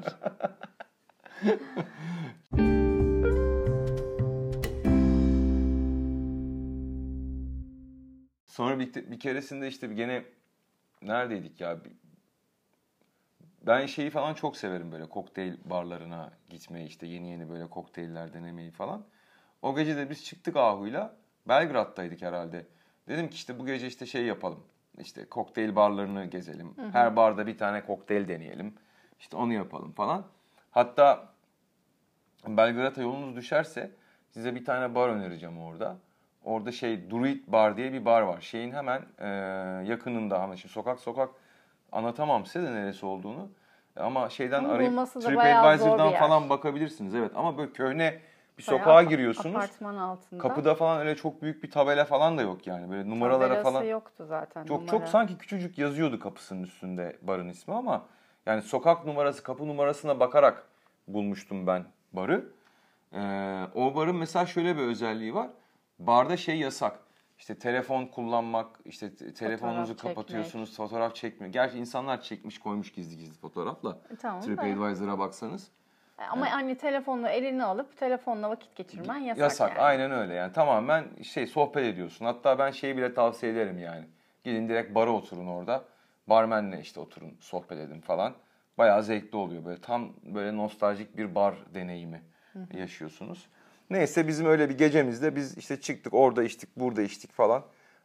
Sonra 8.61 8.79
bir, 8.79 8.93
bir 8.93 9.19
keresinde 9.19 9.67
işte 9.67 9.87
gene 9.87 10.23
neredeydik 11.01 11.61
ya? 11.61 11.77
Ben 13.61 13.85
şeyi 13.85 14.09
falan 14.09 14.33
çok 14.33 14.57
severim 14.57 14.91
böyle 14.91 15.09
kokteyl 15.09 15.53
barlarına 15.65 16.31
gitmeyi 16.49 16.87
işte 16.87 17.07
yeni 17.07 17.29
yeni 17.29 17.49
böyle 17.49 17.69
kokteyller 17.69 18.33
denemeyi 18.33 18.71
falan. 18.71 19.05
O 19.61 19.75
gece 19.75 19.97
de 19.97 20.09
biz 20.09 20.25
çıktık 20.25 20.55
Ahu'yla 20.57 21.15
Belgrad'daydık 21.47 22.21
herhalde. 22.21 22.65
Dedim 23.07 23.29
ki 23.29 23.35
işte 23.35 23.59
bu 23.59 23.65
gece 23.65 23.87
işte 23.87 24.05
şey 24.05 24.25
yapalım. 24.25 24.63
İşte 24.99 25.25
kokteyl 25.25 25.75
barlarını 25.75 26.25
gezelim. 26.25 26.75
Her 26.91 27.15
barda 27.15 27.47
bir 27.47 27.57
tane 27.57 27.85
kokteyl 27.85 28.27
deneyelim. 28.27 28.73
İşte 29.19 29.37
onu 29.37 29.53
yapalım 29.53 29.91
falan. 29.91 30.25
Hatta 30.71 31.33
Belgrad'a 32.47 33.01
yolunuz 33.01 33.35
düşerse 33.35 33.91
size 34.31 34.55
bir 34.55 34.65
tane 34.65 34.95
bar 34.95 35.09
önereceğim 35.09 35.59
orada. 35.59 35.97
Orada 36.45 36.71
şey 36.71 37.11
Druid 37.11 37.43
Bar 37.47 37.77
diye 37.77 37.93
bir 37.93 38.05
bar 38.05 38.21
var. 38.21 38.41
Şeyin 38.41 38.71
hemen 38.71 39.01
e, 39.19 39.27
yakınında 39.89 40.41
ama 40.41 40.55
şimdi 40.57 40.73
sokak 40.73 40.99
sokak 40.99 41.29
anlatamam 41.91 42.45
size 42.45 42.67
de 42.67 42.71
neresi 42.71 43.05
olduğunu. 43.05 43.49
Ama 43.95 44.29
şeyden 44.29 44.63
Ama 44.63 44.73
arayıp 44.73 45.13
TripAdvisor'dan 45.13 46.13
falan 46.13 46.49
bakabilirsiniz. 46.49 47.15
Evet 47.15 47.31
ama 47.35 47.57
böyle 47.57 47.71
köhne 47.71 48.19
bir 48.57 48.67
Bayağı 48.67 48.79
sokağa 48.79 49.03
giriyorsunuz. 49.03 49.55
Apartman 49.55 49.97
altında. 49.97 50.41
Kapıda 50.41 50.75
falan 50.75 50.99
öyle 50.99 51.15
çok 51.15 51.41
büyük 51.41 51.63
bir 51.63 51.71
tabela 51.71 52.05
falan 52.05 52.37
da 52.37 52.41
yok 52.41 52.67
yani. 52.67 52.91
Böyle 52.91 53.09
numaralara 53.09 53.47
Tabelası 53.47 53.73
falan. 53.73 53.83
yoktu 53.83 54.25
zaten. 54.25 54.65
Çok 54.65 54.81
numara. 54.81 54.99
çok 54.99 55.07
sanki 55.07 55.37
küçücük 55.37 55.77
yazıyordu 55.77 56.19
kapısının 56.19 56.63
üstünde 56.63 57.17
barın 57.21 57.49
ismi 57.49 57.73
ama 57.73 58.05
yani 58.45 58.61
sokak 58.61 59.05
numarası, 59.05 59.43
kapı 59.43 59.67
numarasına 59.67 60.19
bakarak 60.19 60.63
bulmuştum 61.07 61.67
ben 61.67 61.85
barı. 62.13 62.45
Ee, 63.13 63.63
o 63.75 63.95
barın 63.95 64.15
mesela 64.15 64.45
şöyle 64.45 64.77
bir 64.77 64.81
özelliği 64.81 65.35
var. 65.35 65.49
Barda 66.07 66.37
şey 66.37 66.57
yasak. 66.59 66.99
İşte 67.37 67.55
telefon 67.59 68.05
kullanmak, 68.05 68.79
işte 68.85 69.15
te- 69.15 69.33
telefonunuzu 69.33 69.95
çekmek. 69.95 70.15
kapatıyorsunuz, 70.15 70.75
fotoğraf 70.77 71.15
çekmiyor. 71.15 71.53
Gerçi 71.53 71.77
insanlar 71.77 72.21
çekmiş 72.21 72.59
koymuş 72.59 72.91
gizli 72.91 73.17
gizli 73.17 73.39
fotoğrafla. 73.39 73.97
E, 74.09 74.15
Tamam 74.15 74.41
TripAdvisor'a 74.41 75.19
baksanız. 75.19 75.71
Ama 76.31 76.51
hani 76.51 76.77
telefonla 76.77 77.29
elini 77.29 77.63
alıp 77.63 77.97
telefonla 77.97 78.49
vakit 78.49 78.75
geçirmen 78.75 79.17
yasak, 79.17 79.41
Yasak 79.41 79.69
yani. 79.69 79.79
aynen 79.79 80.11
öyle 80.11 80.33
yani 80.33 80.53
tamamen 80.53 81.05
şey 81.23 81.47
sohbet 81.47 81.85
ediyorsun. 81.85 82.25
Hatta 82.25 82.59
ben 82.59 82.71
şeyi 82.71 82.97
bile 82.97 83.13
tavsiye 83.13 83.51
ederim 83.51 83.79
yani. 83.79 84.05
Gidin 84.43 84.69
direkt 84.69 84.95
bara 84.95 85.11
oturun 85.11 85.47
orada. 85.47 85.83
Barmenle 86.27 86.79
işte 86.81 86.99
oturun 86.99 87.37
sohbet 87.39 87.79
edin 87.79 88.01
falan. 88.01 88.33
Bayağı 88.77 89.03
zevkli 89.03 89.37
oluyor 89.37 89.65
böyle 89.65 89.81
tam 89.81 90.13
böyle 90.23 90.57
nostaljik 90.57 91.17
bir 91.17 91.35
bar 91.35 91.55
deneyimi 91.73 92.21
yaşıyorsunuz. 92.73 93.47
Neyse 93.91 94.27
bizim 94.27 94.45
öyle 94.45 94.69
bir 94.69 94.77
gecemizde 94.77 95.35
biz 95.35 95.57
işte 95.57 95.81
çıktık 95.81 96.13
orada 96.13 96.43
içtik 96.43 96.69
burada 96.77 97.01
içtik 97.01 97.33
falan. 97.33 97.63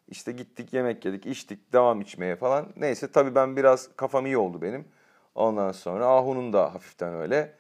İşte 0.08 0.32
gittik 0.32 0.72
yemek 0.72 1.04
yedik 1.04 1.26
içtik 1.26 1.72
devam 1.72 2.00
içmeye 2.00 2.36
falan. 2.36 2.72
Neyse 2.76 3.12
tabii 3.12 3.34
ben 3.34 3.56
biraz 3.56 3.88
kafam 3.96 4.26
iyi 4.26 4.38
oldu 4.38 4.62
benim. 4.62 4.84
Ondan 5.34 5.72
sonra 5.72 6.06
Ahu'nun 6.06 6.52
da 6.52 6.74
hafiften 6.74 7.14
öyle. 7.14 7.54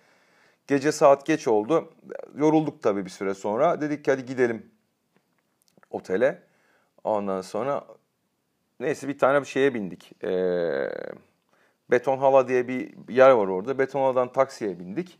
Gece 0.66 0.92
saat 0.92 1.26
geç 1.26 1.48
oldu. 1.48 1.92
Yorulduk 2.36 2.82
tabii 2.82 3.04
bir 3.04 3.10
süre 3.10 3.34
sonra. 3.34 3.80
Dedik 3.80 4.04
ki 4.04 4.10
hadi 4.10 4.24
gidelim 4.26 4.70
otele. 5.90 6.42
Ondan 7.04 7.40
sonra 7.40 7.84
neyse 8.80 9.08
bir 9.08 9.18
tane 9.18 9.40
bir 9.40 9.46
şeye 9.46 9.74
bindik. 9.74 10.24
Ee, 10.24 10.90
Beton 11.90 12.18
Hala 12.18 12.48
diye 12.48 12.68
bir 12.68 12.94
yer 13.08 13.30
var 13.30 13.48
orada. 13.48 13.78
Beton 13.78 14.00
Hala'dan 14.00 14.32
taksiye 14.32 14.78
bindik. 14.78 15.18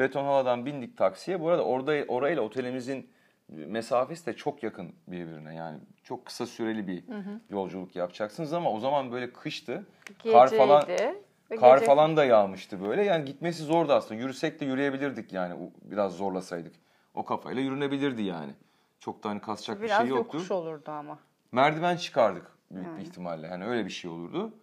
Beton 0.00 0.24
Hala'dan 0.24 0.66
bindik 0.66 0.96
taksiye. 0.96 1.40
Bu 1.40 1.48
arada 1.48 1.64
orada 1.64 2.04
orayla 2.08 2.42
otelimizin 2.42 3.10
mesafesi 3.48 4.26
de 4.26 4.36
çok 4.36 4.62
yakın 4.62 4.92
birbirine. 5.08 5.54
Yani 5.54 5.78
çok 6.02 6.26
kısa 6.26 6.46
süreli 6.46 6.86
bir 6.86 7.04
yolculuk 7.50 7.96
yapacaksınız 7.96 8.52
ama 8.52 8.72
o 8.72 8.80
zaman 8.80 9.12
böyle 9.12 9.32
kıştı. 9.32 9.86
Kar 10.22 10.48
falan 10.48 10.80
Geceydi 10.80 11.20
Kar 11.60 11.76
gece- 11.76 11.86
falan 11.86 12.16
da 12.16 12.24
yağmıştı 12.24 12.88
böyle. 12.88 13.04
Yani 13.04 13.24
gitmesi 13.24 13.62
zordu 13.62 13.92
aslında. 13.92 14.20
Yürüsek 14.20 14.60
de 14.60 14.64
yürüyebilirdik 14.64 15.32
yani 15.32 15.70
biraz 15.82 16.16
zorlasaydık. 16.16 16.74
O 17.14 17.24
kafayla 17.24 17.62
yürünebilirdi 17.62 18.22
yani. 18.22 18.52
Çok 19.00 19.24
da 19.24 19.28
hani 19.28 19.40
kasacak 19.40 19.82
Biraz 19.82 20.00
bir 20.00 20.04
şey 20.04 20.16
yoktu. 20.16 20.36
yokuş 20.36 20.50
olurdu 20.50 20.90
ama. 20.90 21.18
Merdiven 21.52 21.96
çıkardık 21.96 22.46
büyük 22.70 22.96
bir 22.96 23.02
ihtimalle. 23.02 23.48
Hani 23.48 23.66
öyle 23.66 23.84
bir 23.84 23.90
şey 23.90 24.10
olurdu. 24.10 24.54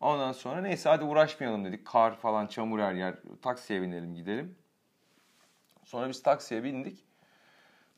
Ondan 0.00 0.32
sonra 0.32 0.60
neyse 0.60 0.88
hadi 0.88 1.04
uğraşmayalım 1.04 1.64
dedik. 1.64 1.86
Kar 1.86 2.16
falan 2.16 2.46
çamur 2.46 2.78
her 2.78 2.94
yer. 2.94 3.14
Taksiye 3.42 3.82
binelim 3.82 4.14
gidelim. 4.14 4.56
Sonra 5.84 6.08
biz 6.08 6.22
taksiye 6.22 6.64
bindik. 6.64 7.04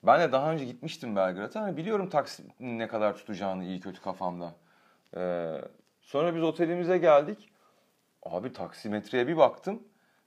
Ben 0.02 0.20
de 0.20 0.32
daha 0.32 0.52
önce 0.52 0.64
gitmiştim 0.64 1.16
Belgrad'a. 1.16 1.62
Hani 1.62 1.76
biliyorum 1.76 2.08
taksinin 2.08 2.78
ne 2.78 2.88
kadar 2.88 3.16
tutacağını 3.16 3.64
iyi 3.64 3.80
kötü 3.80 4.00
kafamda. 4.00 4.54
Ee, 5.16 5.60
sonra 6.00 6.34
biz 6.34 6.42
otelimize 6.42 6.98
geldik. 6.98 7.48
Abi 8.22 8.52
taksimetreye 8.52 9.28
bir 9.28 9.36
baktım. 9.36 9.82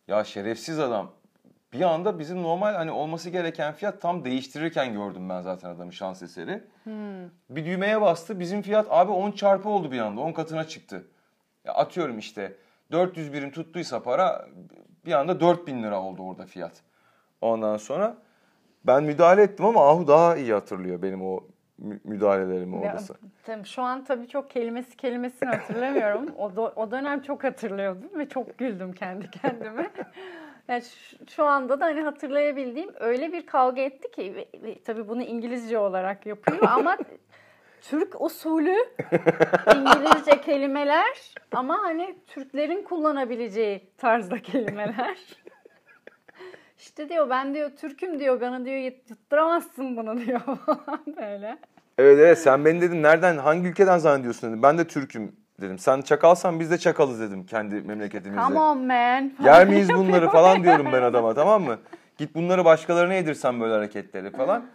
Ya 0.08 0.24
şerefsiz 0.24 0.80
adam. 0.80 1.12
Bir 1.74 1.82
anda 1.82 2.20
bizim 2.20 2.44
normal 2.44 2.74
hani 2.74 2.92
olması 2.92 3.30
gereken 3.30 3.74
fiyat 3.74 4.02
tam 4.02 4.26
değiştirirken 4.26 4.94
gördüm 4.94 5.30
ben 5.30 5.42
zaten 5.42 5.70
adamı 5.70 5.94
şans 5.94 6.22
eseri. 6.22 6.64
Bir 7.50 7.66
düğmeye 7.66 8.02
bastı. 8.02 8.40
Bizim 8.40 8.62
fiyat 8.62 8.88
abi 8.90 9.12
10 9.12 9.32
çarpı 9.32 9.70
oldu 9.70 9.92
bir 9.92 10.00
anda. 10.00 10.22
10 10.22 10.32
katına 10.34 10.68
çıktı. 10.68 11.08
Ya 11.66 11.74
atıyorum 11.74 12.20
işte 12.20 12.56
400 12.92 13.34
birim 13.34 13.52
tuttuysa 13.52 14.04
para 14.04 14.48
bir 15.06 15.12
anda 15.14 15.40
4000 15.40 15.84
lira 15.84 16.02
oldu 16.02 16.24
orada 16.24 16.46
fiyat. 16.46 16.82
Ondan 17.42 17.78
sonra 17.78 18.18
ben 18.86 19.04
müdahale 19.04 19.42
ettim 19.44 19.66
ama 19.66 19.90
Ahu 19.90 20.08
daha 20.08 20.36
iyi 20.38 20.54
hatırlıyor 20.54 21.02
benim 21.02 21.26
o 21.26 21.44
mü- 21.78 22.00
müdahalelerimi 22.04 22.76
Ya, 22.76 22.82
orada. 22.92 23.02
tabii 23.46 23.66
şu 23.68 23.82
an 23.82 24.04
tabii 24.04 24.28
çok 24.28 24.50
kelimesi 24.50 24.98
kelimesini 24.98 25.50
hatırlamıyorum. 25.50 26.26
o, 26.38 26.50
do- 26.50 26.74
o 26.76 26.92
dönem 26.92 27.22
çok 27.22 27.44
hatırlıyordum 27.44 28.20
ve 28.20 28.30
çok 28.30 28.58
güldüm 28.58 28.94
kendi 28.94 29.32
kendime. 29.32 29.90
Yani 30.68 30.82
şu, 30.82 31.18
şu 31.30 31.46
anda 31.46 31.80
da 31.80 31.86
hani 31.86 32.02
hatırlayabildiğim 32.02 32.90
öyle 33.00 33.34
bir 33.34 33.46
kavga 33.46 33.82
etti 33.82 34.12
ki 34.12 34.36
ve, 34.36 34.48
ve 34.64 34.82
tabii 34.84 35.08
bunu 35.08 35.22
İngilizce 35.24 35.78
olarak 35.80 36.26
yapıyor 36.26 36.60
ama 36.62 36.98
Türk 37.82 38.22
usulü 38.22 38.76
İngilizce 39.76 40.42
kelimeler 40.42 41.34
ama 41.52 41.78
hani 41.84 42.16
Türklerin 42.28 42.84
kullanabileceği 42.84 43.90
tarzda 43.98 44.40
kelimeler. 44.42 45.18
İşte 46.80 47.10
diyor 47.10 47.30
ben 47.30 47.54
diyor 47.54 47.70
Türk'üm 47.82 48.20
diyor 48.20 48.42
bana 48.42 48.66
diyor 48.66 48.78
yutturamazsın 48.78 49.98
bunu 49.98 50.18
diyor 50.26 50.42
böyle. 51.18 51.58
Evet 51.98 52.20
evet 52.20 52.40
sen 52.40 52.66
beni 52.66 52.82
dedin 52.82 53.04
nereden 53.04 53.38
hangi 53.38 53.68
ülkeden 53.68 53.98
zannediyorsun 53.98 54.50
dedim. 54.50 54.64
Ben 54.64 54.78
de 54.78 54.88
Türk'üm 54.88 55.36
dedim. 55.62 55.80
Sen 55.80 56.02
çakalsan 56.02 56.60
biz 56.60 56.72
de 56.72 56.78
çakalız 56.78 57.22
dedim 57.22 57.46
kendi 57.46 57.76
memleketimizde. 57.76 58.42
Come 58.42 58.60
on 58.60 58.78
man. 58.78 59.32
Yer 59.46 59.68
miyiz 59.68 59.90
bunları 59.96 60.30
falan 60.30 60.64
diyorum 60.64 60.88
ben 60.94 61.02
adama 61.02 61.34
tamam 61.34 61.64
mı? 61.64 61.78
Git 62.18 62.36
bunları 62.36 62.66
başkalarına 62.66 63.14
yedirsen 63.14 63.62
böyle 63.62 63.74
hareketleri 63.74 64.32
falan. 64.32 64.66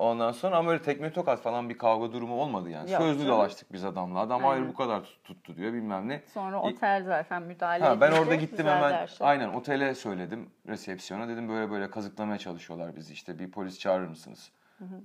Ondan 0.00 0.32
sonra 0.32 0.56
ama 0.56 0.70
öyle 0.70 0.82
tekme 0.82 1.12
tokat 1.12 1.40
falan 1.40 1.68
bir 1.68 1.78
kavga 1.78 2.12
durumu 2.12 2.34
olmadı 2.34 2.70
yani. 2.70 2.90
Yok 2.90 3.02
Sözlü 3.02 3.18
canım. 3.22 3.32
dolaştık 3.32 3.72
biz 3.72 3.84
adamla. 3.84 4.18
Adam 4.20 4.42
hayır 4.44 4.60
Aynen. 4.60 4.68
bu 4.72 4.76
kadar 4.76 5.00
tut- 5.00 5.24
tuttu 5.24 5.56
diyor 5.56 5.72
bilmem 5.72 6.08
ne. 6.08 6.22
Sonra 6.34 6.60
otel 6.60 7.04
zaten 7.04 7.42
müdahale 7.42 7.84
Ha, 7.84 8.00
ben 8.00 8.12
orada 8.12 8.34
gittim 8.34 8.66
hemen 8.66 8.92
her 8.92 9.06
şey. 9.06 9.26
aynen 9.26 9.48
otele 9.48 9.94
söyledim 9.94 10.50
resepsiyona 10.68 11.28
dedim 11.28 11.48
böyle 11.48 11.70
böyle 11.70 11.90
kazıklamaya 11.90 12.38
çalışıyorlar 12.38 12.96
bizi 12.96 13.12
işte 13.12 13.38
bir 13.38 13.50
polis 13.50 13.78
çağırır 13.78 14.06
mısınız 14.08 14.52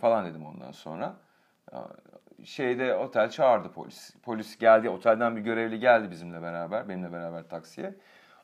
falan 0.02 0.26
dedim 0.26 0.46
ondan 0.46 0.72
sonra. 0.72 1.14
Şeyde 2.44 2.96
otel 2.96 3.30
çağırdı 3.30 3.72
polis. 3.72 4.16
Polis 4.24 4.58
geldi 4.58 4.90
otelden 4.90 5.36
bir 5.36 5.42
görevli 5.42 5.80
geldi 5.80 6.12
bizimle 6.12 6.42
beraber 6.42 6.90
benimle 6.90 7.12
beraber 7.12 7.44
taksiye. 7.44 7.94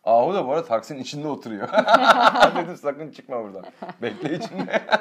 Ahu 0.03 0.33
da 0.33 0.47
bu 0.47 0.51
arada 0.51 0.65
taksinin 0.65 0.99
içinde 0.99 1.27
oturuyor. 1.27 1.69
dedim 2.55 2.75
sakın 2.77 3.11
çıkma 3.11 3.43
buradan. 3.43 3.65
Bekle 4.01 4.35
içinde. 4.35 4.81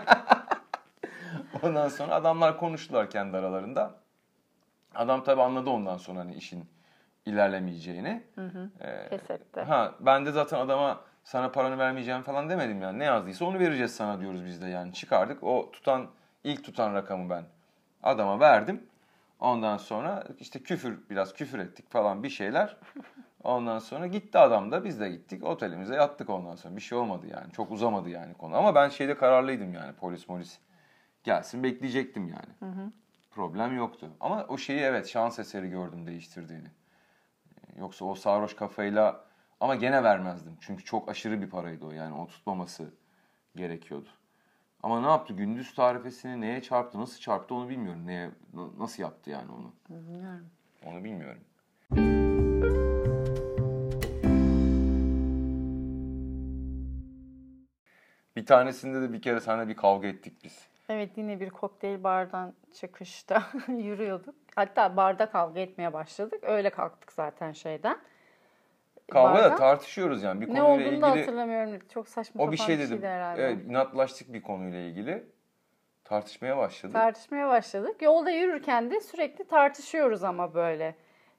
ondan 1.62 1.88
sonra 1.88 2.14
adamlar 2.14 2.58
konuştular 2.58 3.10
kendi 3.10 3.36
aralarında. 3.36 3.94
Adam 4.94 5.24
tabii 5.24 5.42
anladı 5.42 5.70
ondan 5.70 5.96
sonra 5.96 6.20
hani 6.20 6.34
işin 6.34 6.64
ilerlemeyeceğini. 7.26 8.22
Ee, 8.80 9.08
Pes 9.08 9.30
etti. 9.30 9.60
Ha, 9.60 9.94
ben 10.00 10.26
de 10.26 10.32
zaten 10.32 10.58
adama 10.58 11.00
sana 11.24 11.50
paranı 11.52 11.78
vermeyeceğim 11.78 12.22
falan 12.22 12.50
demedim 12.50 12.82
yani. 12.82 12.98
Ne 12.98 13.04
yazdıysa 13.04 13.44
onu 13.44 13.58
vereceğiz 13.58 13.94
sana 13.94 14.20
diyoruz 14.20 14.44
biz 14.44 14.62
de 14.62 14.66
yani. 14.66 14.92
Çıkardık. 14.92 15.44
O 15.44 15.70
tutan 15.72 16.06
ilk 16.44 16.64
tutan 16.64 16.94
rakamı 16.94 17.30
ben 17.30 17.44
adama 18.02 18.40
verdim. 18.40 18.86
Ondan 19.40 19.76
sonra 19.76 20.24
işte 20.38 20.62
küfür 20.62 20.98
biraz 21.10 21.34
küfür 21.34 21.58
ettik 21.58 21.90
falan 21.90 22.22
bir 22.22 22.28
şeyler. 22.28 22.76
Ondan 23.44 23.78
sonra 23.78 24.06
gitti 24.06 24.38
adam 24.38 24.72
da 24.72 24.84
biz 24.84 25.00
de 25.00 25.10
gittik 25.10 25.44
otelimize 25.44 25.94
yattık 25.94 26.30
ondan 26.30 26.56
sonra. 26.56 26.76
Bir 26.76 26.80
şey 26.80 26.98
olmadı 26.98 27.26
yani. 27.26 27.52
Çok 27.52 27.70
uzamadı 27.70 28.08
yani 28.08 28.34
konu. 28.34 28.56
Ama 28.56 28.74
ben 28.74 28.88
şeyde 28.88 29.16
kararlıydım 29.16 29.74
yani 29.74 29.92
polis 29.92 30.28
molis 30.28 30.58
gelsin 31.24 31.62
bekleyecektim 31.62 32.28
yani. 32.28 32.54
problem 33.30 33.76
yoktu. 33.76 34.10
Ama 34.20 34.44
o 34.48 34.58
şeyi 34.58 34.80
evet 34.80 35.08
şans 35.08 35.38
eseri 35.38 35.70
gördüm 35.70 36.06
değiştirdiğini. 36.06 36.68
Yoksa 37.78 38.04
o 38.04 38.14
sarhoş 38.14 38.56
kafayla 38.56 39.24
ama 39.60 39.74
gene 39.74 40.02
vermezdim. 40.02 40.56
Çünkü 40.60 40.84
çok 40.84 41.08
aşırı 41.08 41.42
bir 41.42 41.50
paraydı 41.50 41.86
o 41.86 41.90
yani 41.90 42.14
o 42.14 42.26
tutmaması 42.26 42.90
gerekiyordu. 43.56 44.08
Ama 44.82 45.00
ne 45.00 45.06
yaptı? 45.06 45.34
Gündüz 45.34 45.74
tarifesini 45.74 46.40
neye 46.40 46.62
çarptı, 46.62 47.00
nasıl 47.00 47.20
çarptı 47.20 47.54
onu 47.54 47.68
bilmiyorum. 47.68 48.06
Neye, 48.06 48.30
nasıl 48.78 49.02
yaptı 49.02 49.30
yani 49.30 49.52
onu? 49.52 49.72
Bilmiyorum. 49.90 50.46
Onu 50.86 51.04
bilmiyorum. 51.04 51.42
Bir 58.36 58.46
tanesinde 58.46 59.02
de 59.02 59.12
bir 59.12 59.22
kere 59.22 59.40
seninle 59.40 59.68
bir 59.68 59.76
kavga 59.76 60.08
ettik 60.08 60.44
biz. 60.44 60.68
Evet 60.90 61.10
yine 61.16 61.40
bir 61.40 61.50
kokteyl 61.50 62.02
bardan 62.02 62.54
çıkışta 62.74 63.42
yürüyorduk. 63.68 64.34
Hatta 64.54 64.96
barda 64.96 65.30
kavga 65.30 65.60
etmeye 65.60 65.92
başladık. 65.92 66.40
Öyle 66.42 66.70
kalktık 66.70 67.12
zaten 67.12 67.52
şeyden. 67.52 67.98
Kavga 69.10 69.38
da 69.38 69.42
Bardan. 69.42 69.56
tartışıyoruz 69.56 70.22
yani. 70.22 70.40
Bir 70.40 70.54
Ne 70.54 70.60
konuyla 70.60 70.88
olduğunu 70.88 71.02
da 71.02 71.10
hatırlamıyorum. 71.10 71.78
Çok 71.94 72.08
saçma 72.08 72.44
o 72.44 72.52
bir 72.52 72.56
şey 72.56 72.78
dedi. 72.78 72.98
Evet, 73.36 73.64
inatlaştık 73.68 74.32
bir 74.32 74.42
konuyla 74.42 74.78
ilgili. 74.78 75.24
Tartışmaya 76.04 76.56
başladık. 76.56 76.94
Tartışmaya 76.94 77.48
başladık. 77.48 78.02
Yolda 78.02 78.30
yürürken 78.30 78.90
de 78.90 79.00
sürekli 79.00 79.44
tartışıyoruz 79.44 80.24
ama 80.24 80.54
böyle. 80.54 80.94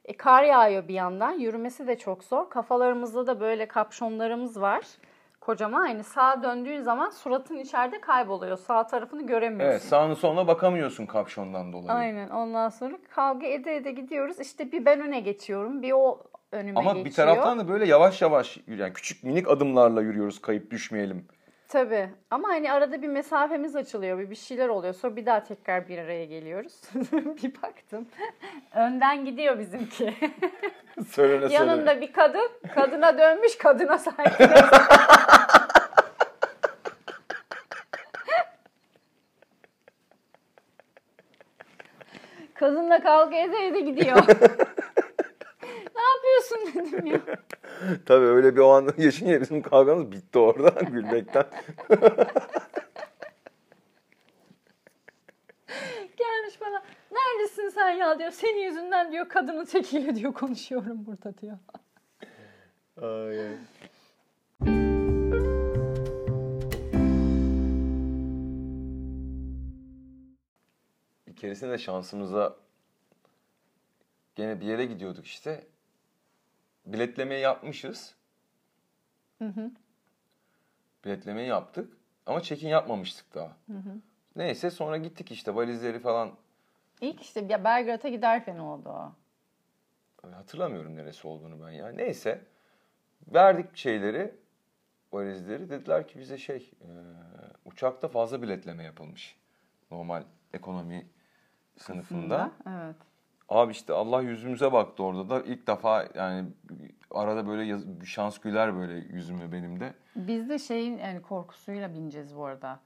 E, 0.06 0.18
kar 0.18 0.44
yağıyor 0.44 0.88
bir 0.88 0.94
yandan. 0.94 1.32
Yürümesi 1.32 1.88
de 1.88 1.98
çok 1.98 2.24
zor. 2.24 2.50
Kafalarımızda 2.50 3.28
da 3.28 3.40
böyle 3.40 3.68
kapşonlarımız 3.68 4.62
var. 4.62 4.86
Kocaman 5.42 5.82
aynı 5.82 6.04
sağa 6.04 6.44
döndüğün 6.44 6.82
zaman 6.82 7.10
suratın 7.10 7.58
içeride 7.58 8.02
kayboluyor. 8.02 8.58
Sağ 8.58 8.88
tarafını 8.88 9.28
göremiyorsun. 9.28 9.72
Evet 9.72 9.82
sağını 9.82 10.16
soluna 10.16 10.48
bakamıyorsun 10.48 11.06
kapşondan 11.06 11.74
dolayı. 11.74 11.92
Aynen. 11.92 12.30
Ondan 12.30 12.70
sonra 12.70 12.98
kavga 13.10 13.48
ede 13.48 13.76
ede 13.76 13.92
gidiyoruz. 13.92 14.40
İşte 14.40 14.72
bir 14.72 14.86
ben 14.86 15.02
öne 15.02 15.20
geçiyorum. 15.20 15.82
Bir 15.82 15.92
o 15.92 16.20
önüme 16.52 16.80
Ama 16.80 16.92
geçiyor. 16.92 17.06
bir 17.06 17.14
taraftan 17.14 17.60
da 17.60 17.68
böyle 17.68 17.86
yavaş 17.86 18.22
yavaş 18.22 18.58
yani 18.68 18.94
küçük 18.94 19.24
minik 19.24 19.50
adımlarla 19.50 20.02
yürüyoruz 20.02 20.42
kayıp 20.42 20.72
düşmeyelim. 20.72 21.28
Tabii. 21.72 22.10
Ama 22.32 22.48
hani 22.50 22.72
arada 22.72 23.02
bir 23.02 23.08
mesafemiz 23.08 23.76
açılıyor. 23.76 24.20
Bir, 24.20 24.30
bir 24.30 24.36
şeyler 24.36 24.68
oluyor. 24.68 24.94
Sonra 24.94 25.16
bir 25.16 25.26
daha 25.26 25.44
tekrar 25.44 25.88
bir 25.88 25.98
araya 25.98 26.26
geliyoruz. 26.26 26.82
bir 27.44 27.62
baktım. 27.62 28.08
Önden 28.76 29.26
gidiyor 29.26 29.60
bizimki. 29.60 30.04
Söylene 31.08 31.50
söylene. 31.50 31.54
Yanında 31.54 32.02
bir 32.02 32.14
kadın. 32.14 32.50
Kadına 32.76 33.18
dönmüş. 33.18 33.58
Kadına 33.58 33.98
sahip. 33.98 34.34
Kadınla 42.62 43.04
kavga 43.04 43.38
ede 43.38 43.68
ede 43.68 43.80
gidiyor. 43.80 44.18
ne 45.96 46.02
yapıyorsun 46.12 46.74
dedim 46.74 47.06
ya. 47.06 47.20
Tabii 48.06 48.26
öyle 48.26 48.56
bir 48.56 48.62
o 48.62 48.70
an 48.70 48.90
yaşayınca 48.98 49.42
bizim 49.42 49.62
kavgamız 49.62 50.12
bitti 50.12 50.40
orada 50.40 50.70
gülmekten. 50.92 51.46
Gelmiş 56.18 56.62
bana. 56.62 56.84
Neredesin 57.12 57.70
sen 57.70 57.90
ya 57.90 58.20
diyor. 58.20 58.32
Senin 58.32 58.62
yüzünden 58.62 59.12
diyor 59.12 59.30
kadının 59.30 59.66
tekiyle 59.66 60.16
diyor 60.16 60.34
konuşuyorum 60.34 61.06
burada 61.06 61.38
diyor. 61.38 61.58
Ay, 63.02 63.40
ay. 63.40 63.58
Keresinde 71.42 71.78
şansımıza 71.78 72.56
gene 74.36 74.62
bir 74.62 74.66
yere 74.66 74.86
gidiyorduk 74.86 75.26
işte. 75.26 75.68
Biletlemeyi 76.86 77.42
yapmışız. 77.42 78.16
Biletlemeyi 81.06 81.48
yaptık 81.48 81.98
ama 82.26 82.42
check-in 82.42 82.68
yapmamıştık 82.68 83.36
daha. 83.36 83.58
Neyse 84.36 84.70
sonra 84.72 84.98
gittik 84.98 85.32
işte 85.32 85.56
valizleri 85.56 86.00
falan 86.00 86.32
İlk 87.02 87.22
işte 87.22 87.46
ya 87.50 87.64
Belgrad'a 87.64 88.10
giderken 88.10 88.58
oldu 88.58 88.90
o. 88.90 89.14
Hatırlamıyorum 90.32 90.96
neresi 90.96 91.28
olduğunu 91.28 91.66
ben 91.66 91.72
ya. 91.72 91.88
Neyse. 91.88 92.42
Verdik 93.28 93.78
şeyleri, 93.78 94.36
valizleri. 95.14 95.70
Dediler 95.70 96.08
ki 96.08 96.20
bize 96.20 96.38
şey, 96.38 96.72
e, 96.82 96.90
uçakta 97.66 98.08
fazla 98.08 98.42
biletleme 98.42 98.84
yapılmış. 98.84 99.36
Normal 99.92 100.24
ekonomi 100.54 101.08
sınıfında. 101.78 102.52
Evet. 102.70 102.96
Abi 103.50 103.72
işte 103.72 103.94
Allah 103.94 104.22
yüzümüze 104.22 104.72
baktı 104.74 105.04
orada 105.04 105.30
da. 105.30 105.42
ilk 105.42 105.68
defa 105.68 106.08
yani 106.16 106.48
arada 107.12 107.48
böyle 107.48 107.64
yaz- 107.64 108.06
şans 108.06 108.38
güler 108.40 108.76
böyle 108.76 108.94
yüzüme 108.94 109.52
benim 109.52 109.80
de. 109.80 109.94
Biz 110.16 110.50
de 110.50 110.60
şeyin 110.60 110.98
yani 110.98 111.22
korkusuyla 111.22 111.94
bineceğiz 111.94 112.36
bu 112.36 112.46
arada. 112.46 112.80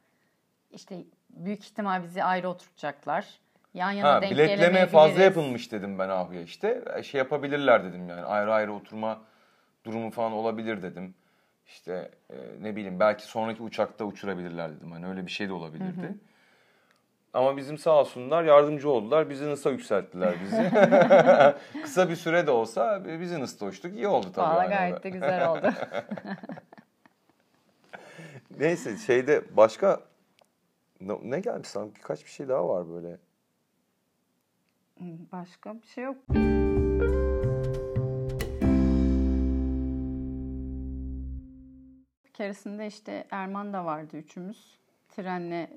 İşte 0.72 1.04
büyük 1.30 1.64
ihtimal 1.66 2.04
bizi 2.04 2.24
ayrı 2.24 2.50
oturtacaklar. 2.50 3.40
Yan 3.74 3.92
yana 3.92 4.14
Ha, 4.14 4.22
denk 4.22 4.32
biletleme 4.32 4.86
fazla 4.88 5.22
yapılmış 5.22 5.72
dedim 5.72 6.00
ben 6.00 6.10
abiye 6.10 6.44
işte. 6.44 6.84
E, 6.96 7.04
Şey 7.04 7.18
yapabilirler 7.20 7.84
dedim 7.84 8.10
yani 8.10 8.22
ayrı 8.22 8.54
ayrı 8.54 8.74
oturma 8.74 9.22
durumu 9.86 10.12
falan 10.12 10.32
olabilir 10.32 10.82
dedim. 10.82 11.16
İşte 11.68 12.12
e, 12.30 12.36
ne 12.62 12.76
bileyim 12.76 13.00
belki 13.00 13.24
sonraki 13.24 13.64
uçakta 13.64 14.06
uçurabilirler 14.06 14.76
dedim. 14.76 14.92
Hani 14.92 15.08
öyle 15.08 15.26
bir 15.26 15.32
şey 15.32 15.50
de 15.50 15.54
olabilirdi. 15.54 16.16
Ama 17.36 17.58
bizim 17.58 17.78
sağ 17.78 18.00
olsunlar 18.00 18.44
yardımcı 18.44 18.90
oldular. 18.90 19.30
Business'a 19.30 19.70
yükselttiler 19.70 20.36
bizi. 20.44 20.72
Kısa 21.84 22.10
bir 22.10 22.16
süre 22.16 22.48
de 22.48 22.52
olsa 22.52 23.06
business'ta 23.06 23.66
uçtuk. 23.66 23.96
İyi 23.96 24.08
oldu 24.08 24.28
tabii. 24.36 24.56
Valla 24.56 24.66
gayet 24.66 25.04
de 25.04 25.10
güzel 25.10 25.50
oldu. 25.50 25.70
Neyse 28.60 28.98
şeyde 28.98 29.58
başka 29.58 30.02
ne, 31.02 31.40
gelmiş 31.40 31.68
sana? 31.68 31.96
Birkaç 31.96 32.26
bir 32.26 32.30
şey 32.30 32.48
daha 32.48 32.70
var 32.70 32.90
böyle. 32.90 33.18
Başka 35.32 35.82
bir 35.82 35.88
şey 35.88 36.04
yok. 36.04 36.18
Bir 42.26 42.34
keresinde 42.34 42.88
işte 42.88 43.28
Erman 43.32 43.74
da 43.74 43.86
vardı 43.86 44.18
üçümüz. 44.18 44.80
Trenle 45.10 45.70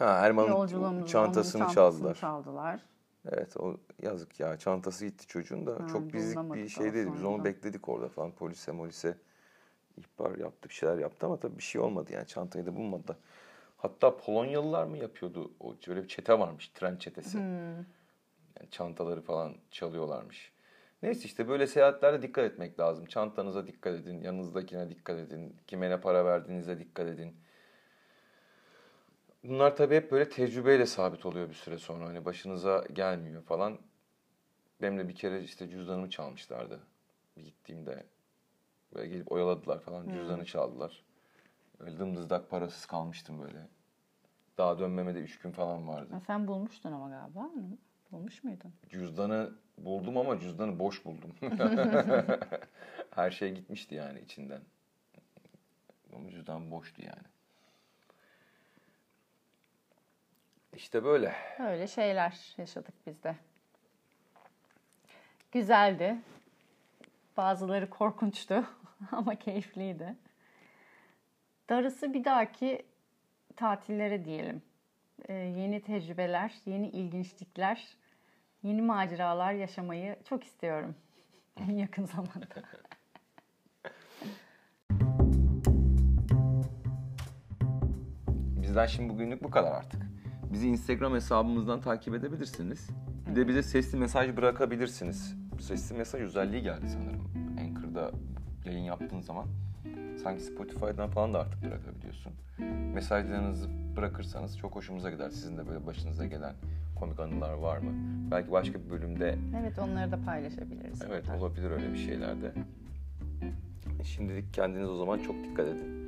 Ha 0.00 0.26
Erman'ın 0.26 1.04
çantasını 1.04 1.68
çaldılar. 1.68 2.14
çaldılar. 2.14 2.82
Evet 3.28 3.56
o 3.56 3.76
yazık 4.02 4.40
ya 4.40 4.56
çantası 4.56 5.06
gitti 5.06 5.26
çocuğun 5.26 5.66
da 5.66 5.74
Ha, 5.74 5.88
çok 5.92 6.12
bizlik 6.12 6.54
bir 6.54 6.68
şey 6.68 6.94
değildi. 6.94 7.10
Biz 7.14 7.24
onu 7.24 7.44
bekledik 7.44 7.88
orada 7.88 8.08
falan 8.08 8.32
polise 8.32 8.72
molise 8.72 9.16
ihbar 9.96 10.38
yaptı 10.38 10.68
bir 10.68 10.74
şeyler 10.74 10.98
yaptı 10.98 11.26
ama 11.26 11.40
tabii 11.40 11.58
bir 11.58 11.62
şey 11.62 11.80
olmadı 11.80 12.12
yani 12.12 12.26
çantayı 12.26 12.66
da 12.66 12.76
bulmadı. 12.76 13.16
Hatta 13.76 14.16
Polonyalılar 14.16 14.84
mı 14.84 14.98
yapıyordu? 14.98 15.52
O 15.60 15.74
öyle 15.88 16.02
bir 16.02 16.08
çete 16.08 16.38
varmış 16.38 16.68
tren 16.68 16.96
çetesi. 16.96 17.38
Hmm. 17.38 17.74
Yani 18.60 18.70
çantaları 18.70 19.20
falan 19.20 19.54
çalıyorlarmış. 19.70 20.52
Neyse 21.02 21.24
işte 21.24 21.48
böyle 21.48 21.66
seyahatlerde 21.66 22.22
dikkat 22.22 22.44
etmek 22.44 22.80
lazım. 22.80 23.06
Çantanıza 23.06 23.66
dikkat 23.66 23.94
edin, 23.94 24.20
yanınızdakine 24.20 24.90
dikkat 24.90 25.18
edin, 25.18 25.56
kime 25.66 25.90
ne 25.90 26.00
para 26.00 26.24
verdiğinize 26.24 26.78
dikkat 26.78 27.06
edin. 27.06 27.36
Bunlar 29.44 29.76
tabii 29.76 29.96
hep 29.96 30.12
böyle 30.12 30.28
tecrübeyle 30.28 30.86
sabit 30.86 31.26
oluyor 31.26 31.48
bir 31.48 31.54
süre 31.54 31.78
sonra. 31.78 32.06
Hani 32.06 32.24
başınıza 32.24 32.84
gelmiyor 32.92 33.42
falan. 33.42 33.78
Benim 34.82 34.98
de 34.98 35.08
bir 35.08 35.14
kere 35.14 35.42
işte 35.42 35.68
cüzdanımı 35.68 36.10
çalmışlardı. 36.10 36.80
Bir 37.36 37.42
gittiğimde 37.42 38.06
böyle 38.94 39.08
gelip 39.08 39.32
oyaladılar 39.32 39.80
falan. 39.80 40.08
Cüzdanı 40.08 40.44
çaldılar. 40.44 41.04
Öyle 41.78 41.98
dımdızdak 41.98 42.50
parasız 42.50 42.86
kalmıştım 42.86 43.40
böyle. 43.40 43.66
Daha 44.58 44.78
dönmeme 44.78 45.14
de 45.14 45.18
üç 45.18 45.38
gün 45.38 45.50
falan 45.50 45.88
vardı. 45.88 46.08
Ha, 46.14 46.20
sen 46.20 46.48
bulmuştun 46.48 46.92
ama 46.92 47.08
galiba. 47.08 47.50
Bulmuş 48.12 48.44
muydun? 48.44 48.72
Cüzdanı 48.88 49.52
buldum 49.78 50.16
ama 50.16 50.40
cüzdanı 50.40 50.78
boş 50.78 51.04
buldum. 51.04 51.34
Her 53.10 53.30
şey 53.30 53.54
gitmişti 53.54 53.94
yani 53.94 54.20
içinden. 54.20 54.60
Ama 56.14 56.30
cüzdan 56.30 56.70
boştu 56.70 57.02
yani. 57.02 57.26
İşte 60.76 61.04
böyle. 61.04 61.34
Öyle 61.58 61.86
şeyler 61.86 62.54
yaşadık 62.58 62.94
biz 63.06 63.22
de. 63.22 63.36
Güzeldi. 65.52 66.16
Bazıları 67.36 67.90
korkunçtu 67.90 68.64
ama 69.12 69.34
keyifliydi. 69.34 70.14
Darısı 71.68 72.14
bir 72.14 72.24
dahaki 72.24 72.86
tatillere 73.56 74.24
diyelim. 74.24 74.62
Ee, 75.28 75.32
yeni 75.32 75.82
tecrübeler, 75.82 76.54
yeni 76.66 76.88
ilginçlikler, 76.88 77.96
yeni 78.62 78.82
maceralar 78.82 79.52
yaşamayı 79.52 80.16
çok 80.28 80.44
istiyorum 80.44 80.94
en 81.56 81.76
yakın 81.76 82.04
zamanda. 82.04 82.46
Bizden 88.62 88.86
şimdi 88.86 89.12
bugünlük 89.12 89.42
bu 89.42 89.50
kadar 89.50 89.72
artık. 89.72 89.99
Bizi 90.52 90.68
Instagram 90.68 91.14
hesabımızdan 91.14 91.80
takip 91.80 92.14
edebilirsiniz. 92.14 92.90
Bir 93.30 93.36
de 93.36 93.48
bize 93.48 93.62
sesli 93.62 93.98
mesaj 93.98 94.36
bırakabilirsiniz. 94.36 95.34
Sesli 95.60 95.96
mesaj 95.96 96.20
özelliği 96.20 96.62
geldi 96.62 96.86
sanırım. 96.88 97.30
Anchor'da 97.60 98.10
yayın 98.64 98.84
yaptığın 98.84 99.20
zaman. 99.20 99.46
Sanki 100.22 100.42
Spotify'dan 100.42 101.10
falan 101.10 101.34
da 101.34 101.40
artık 101.40 101.62
bırakabiliyorsun. 101.64 102.32
Mesajlarınızı 102.94 103.68
bırakırsanız 103.96 104.58
çok 104.58 104.76
hoşumuza 104.76 105.10
gider. 105.10 105.30
Sizin 105.30 105.56
de 105.58 105.68
böyle 105.68 105.86
başınıza 105.86 106.26
gelen 106.26 106.54
komik 106.98 107.20
anılar 107.20 107.52
var 107.52 107.78
mı? 107.78 107.90
Belki 108.30 108.52
başka 108.52 108.84
bir 108.84 108.90
bölümde 108.90 109.38
Evet 109.60 109.78
onları 109.78 110.12
da 110.12 110.18
paylaşabiliriz. 110.24 111.02
evet 111.08 111.24
olabilir 111.38 111.70
öyle 111.70 111.92
bir 111.92 111.98
şeyler 111.98 112.42
de. 112.42 112.52
Şimdilik 114.04 114.54
kendiniz 114.54 114.88
o 114.88 114.96
zaman 114.96 115.18
çok 115.18 115.44
dikkat 115.44 115.66
edin. 115.68 115.99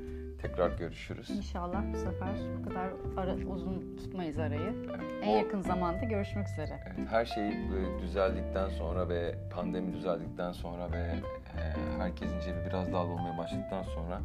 Tekrar 0.43 0.77
görüşürüz. 0.77 1.29
İnşallah 1.29 1.83
bu 1.93 1.97
sefer 1.97 2.29
bu 2.59 2.69
kadar 2.69 2.89
ara, 3.17 3.35
uzun 3.35 3.95
tutmayız 3.97 4.39
arayı. 4.39 4.73
Evet, 4.89 5.11
En 5.21 5.33
o- 5.33 5.37
yakın 5.37 5.61
zamanda 5.61 6.05
görüşmek 6.05 6.47
üzere. 6.49 6.79
Evet, 6.87 7.07
her 7.09 7.25
şey 7.25 7.43
böyle 7.71 7.99
düzeldikten 8.01 8.69
sonra 8.69 9.09
ve 9.09 9.35
pandemi 9.55 9.93
düzeldikten 9.93 10.51
sonra 10.51 10.91
ve 10.91 10.97
e, 10.97 11.61
herkesin 11.99 12.39
cebi 12.39 12.57
biraz 12.69 12.93
daha 12.93 13.03
dolmaya 13.07 13.37
başladıktan 13.37 13.83
sonra 13.83 14.21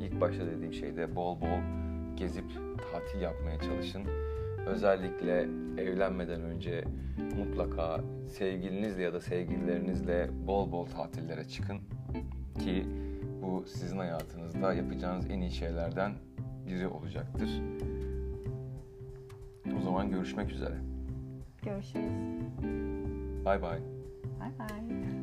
ilk 0.00 0.20
başta 0.20 0.46
dediğim 0.46 0.72
şeyde 0.72 1.16
bol 1.16 1.40
bol 1.40 1.58
gezip 2.16 2.44
tatil 2.92 3.20
yapmaya 3.20 3.60
çalışın. 3.60 4.02
Özellikle 4.66 5.40
evlenmeden 5.82 6.40
önce 6.40 6.84
mutlaka 7.38 8.00
sevgilinizle 8.28 9.02
ya 9.02 9.12
da 9.12 9.20
sevgililerinizle 9.20 10.30
bol 10.46 10.72
bol 10.72 10.86
tatillere 10.86 11.44
çıkın 11.44 11.78
ki 12.64 12.86
bu 13.42 13.64
sizin 13.66 13.98
hayatınızda 13.98 14.72
yapacağınız 14.74 15.30
en 15.30 15.40
iyi 15.40 15.50
şeylerden 15.50 16.12
biri 16.66 16.88
olacaktır. 16.88 17.50
O 19.78 19.82
zaman 19.82 20.10
görüşmek 20.10 20.50
üzere. 20.50 20.74
Görüşürüz. 21.62 22.12
Bay 23.44 23.62
bay. 23.62 23.78
Bay 24.40 24.58
bay. 24.58 25.19